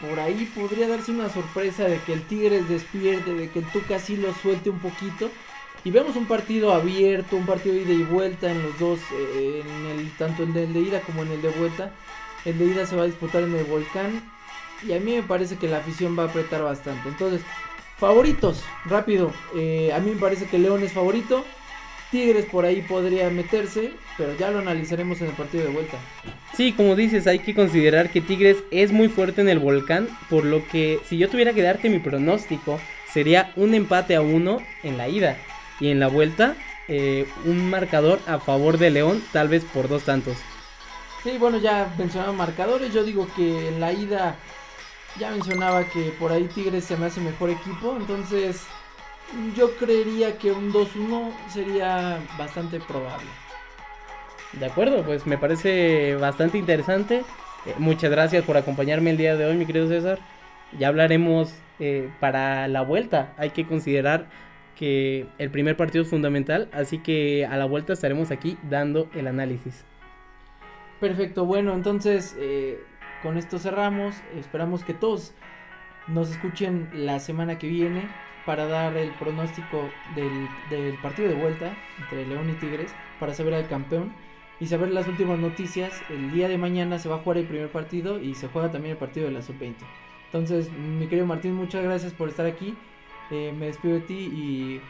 por 0.00 0.18
ahí 0.18 0.50
podría 0.54 0.88
darse 0.88 1.10
una 1.10 1.28
sorpresa 1.28 1.84
de 1.84 1.98
que 1.98 2.14
el 2.14 2.22
Tigres 2.22 2.68
despierte, 2.68 3.34
de 3.34 3.50
que 3.50 3.58
el 3.58 3.66
Tuca 3.66 3.98
sí 3.98 4.16
lo 4.16 4.32
suelte 4.34 4.70
un 4.70 4.78
poquito. 4.78 5.30
Y 5.84 5.90
vemos 5.90 6.16
un 6.16 6.26
partido 6.26 6.72
abierto, 6.72 7.36
un 7.36 7.44
partido 7.44 7.74
de 7.74 7.82
ida 7.82 7.92
y 7.92 8.04
vuelta 8.04 8.50
en 8.50 8.62
los 8.62 8.78
dos, 8.78 9.00
eh, 9.12 9.62
en 9.66 9.86
el, 9.86 10.16
tanto 10.16 10.44
en 10.44 10.56
el 10.56 10.72
de 10.72 10.80
ida 10.80 11.00
como 11.00 11.22
en 11.22 11.32
el 11.32 11.42
de 11.42 11.50
vuelta. 11.50 11.92
El 12.44 12.58
de 12.58 12.66
ida 12.66 12.86
se 12.86 12.96
va 12.96 13.02
a 13.02 13.06
disputar 13.06 13.42
en 13.42 13.54
el 13.54 13.64
volcán. 13.64 14.32
Y 14.86 14.92
a 14.92 15.00
mí 15.00 15.16
me 15.16 15.22
parece 15.22 15.56
que 15.56 15.68
la 15.68 15.78
afición 15.78 16.18
va 16.18 16.24
a 16.24 16.26
apretar 16.26 16.62
bastante. 16.62 17.08
Entonces, 17.08 17.42
favoritos, 17.98 18.64
rápido. 18.86 19.32
Eh, 19.54 19.92
a 19.92 19.98
mí 19.98 20.12
me 20.12 20.20
parece 20.20 20.46
que 20.46 20.58
León 20.58 20.82
es 20.82 20.92
favorito. 20.92 21.44
Tigres 22.12 22.44
por 22.44 22.66
ahí 22.66 22.82
podría 22.82 23.30
meterse, 23.30 23.90
pero 24.18 24.36
ya 24.36 24.50
lo 24.50 24.58
analizaremos 24.58 25.18
en 25.22 25.28
el 25.28 25.32
partido 25.32 25.64
de 25.64 25.70
vuelta. 25.70 25.96
Sí, 26.54 26.74
como 26.74 26.94
dices, 26.94 27.26
hay 27.26 27.38
que 27.38 27.54
considerar 27.54 28.10
que 28.10 28.20
Tigres 28.20 28.58
es 28.70 28.92
muy 28.92 29.08
fuerte 29.08 29.40
en 29.40 29.48
el 29.48 29.58
volcán, 29.58 30.08
por 30.28 30.44
lo 30.44 30.64
que 30.68 31.00
si 31.08 31.16
yo 31.16 31.30
tuviera 31.30 31.54
que 31.54 31.62
darte 31.62 31.88
mi 31.88 32.00
pronóstico, 32.00 32.78
sería 33.10 33.50
un 33.56 33.74
empate 33.74 34.14
a 34.14 34.20
uno 34.20 34.58
en 34.82 34.98
la 34.98 35.08
ida 35.08 35.38
y 35.80 35.88
en 35.88 36.00
la 36.00 36.08
vuelta 36.08 36.54
eh, 36.86 37.26
un 37.46 37.70
marcador 37.70 38.20
a 38.26 38.38
favor 38.38 38.76
de 38.76 38.90
León, 38.90 39.24
tal 39.32 39.48
vez 39.48 39.64
por 39.64 39.88
dos 39.88 40.02
tantos. 40.02 40.36
Sí, 41.24 41.38
bueno, 41.38 41.56
ya 41.56 41.94
mencionaba 41.96 42.32
marcadores, 42.32 42.92
yo 42.92 43.04
digo 43.04 43.26
que 43.34 43.68
en 43.68 43.80
la 43.80 43.90
ida 43.94 44.36
ya 45.18 45.30
mencionaba 45.30 45.84
que 45.84 46.12
por 46.18 46.30
ahí 46.30 46.44
Tigres 46.54 46.84
se 46.84 46.98
me 46.98 47.06
hace 47.06 47.22
mejor 47.22 47.48
equipo, 47.48 47.96
entonces 47.98 48.60
yo 49.56 49.76
creería 49.76 50.38
que 50.38 50.52
un 50.52 50.72
2-1 50.72 51.30
sería 51.48 52.18
bastante 52.38 52.80
probable. 52.80 53.28
De 54.52 54.66
acuerdo, 54.66 55.02
pues 55.02 55.26
me 55.26 55.38
parece 55.38 56.16
bastante 56.16 56.58
interesante. 56.58 57.22
Eh, 57.66 57.74
muchas 57.78 58.10
gracias 58.10 58.44
por 58.44 58.56
acompañarme 58.56 59.10
el 59.10 59.16
día 59.16 59.36
de 59.36 59.46
hoy, 59.46 59.56
mi 59.56 59.66
querido 59.66 59.88
César. 59.88 60.18
Ya 60.78 60.88
hablaremos 60.88 61.54
eh, 61.78 62.10
para 62.20 62.68
la 62.68 62.82
vuelta. 62.82 63.32
Hay 63.38 63.50
que 63.50 63.66
considerar 63.66 64.26
que 64.76 65.26
el 65.38 65.50
primer 65.50 65.76
partido 65.76 66.02
es 66.02 66.10
fundamental, 66.10 66.68
así 66.72 66.98
que 66.98 67.46
a 67.46 67.56
la 67.56 67.64
vuelta 67.64 67.92
estaremos 67.92 68.30
aquí 68.30 68.58
dando 68.68 69.08
el 69.14 69.26
análisis. 69.26 69.84
Perfecto, 71.00 71.46
bueno, 71.46 71.74
entonces 71.74 72.36
eh, 72.38 72.78
con 73.22 73.38
esto 73.38 73.58
cerramos. 73.58 74.16
Esperamos 74.36 74.84
que 74.84 74.94
todos 74.94 75.34
nos 76.08 76.30
escuchen 76.30 76.90
la 76.92 77.20
semana 77.20 77.58
que 77.58 77.68
viene 77.68 78.02
para 78.46 78.66
dar 78.66 78.96
el 78.96 79.10
pronóstico 79.12 79.90
del, 80.14 80.94
partido 80.98 81.28
de 81.28 81.34
vuelta 81.34 81.76
entre 81.98 82.26
León 82.26 82.50
y 82.50 82.54
Tigres 82.54 82.94
para 83.20 83.34
saber 83.34 83.54
al 83.54 83.68
campeón 83.68 84.12
y 84.60 84.66
saber 84.66 84.90
las 84.90 85.08
últimas 85.08 85.38
noticias. 85.38 85.92
El 86.10 86.32
día 86.32 86.48
de 86.48 86.58
mañana 86.58 86.98
se 86.98 87.08
va 87.08 87.16
a 87.16 87.18
jugar 87.18 87.38
el 87.38 87.46
primer 87.46 87.68
partido 87.68 88.20
y 88.20 88.34
se 88.34 88.48
juega 88.48 88.70
también 88.70 88.92
el 88.92 88.98
partido 88.98 89.26
de 89.26 89.32
la 89.32 89.42
sub-20. 89.42 89.74
Entonces, 90.26 90.70
mi 90.72 91.06
querido 91.06 91.26
Martín, 91.26 91.54
muchas 91.54 91.82
gracias 91.82 92.12
por 92.12 92.28
estar 92.28 92.46
aquí. 92.46 92.74
Eh, 93.30 93.54
me 93.58 93.66
despido 93.66 93.94
de 93.94 94.00
ti 94.00 94.14
y 94.14 94.80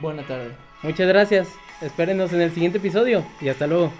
buena 0.00 0.22
tarde. 0.26 0.52
Muchas 0.82 1.08
gracias. 1.08 1.48
Espérenos 1.80 2.32
en 2.32 2.40
el 2.40 2.52
siguiente 2.52 2.78
episodio 2.78 3.24
y 3.40 3.48
hasta 3.48 3.66
luego. 3.66 3.92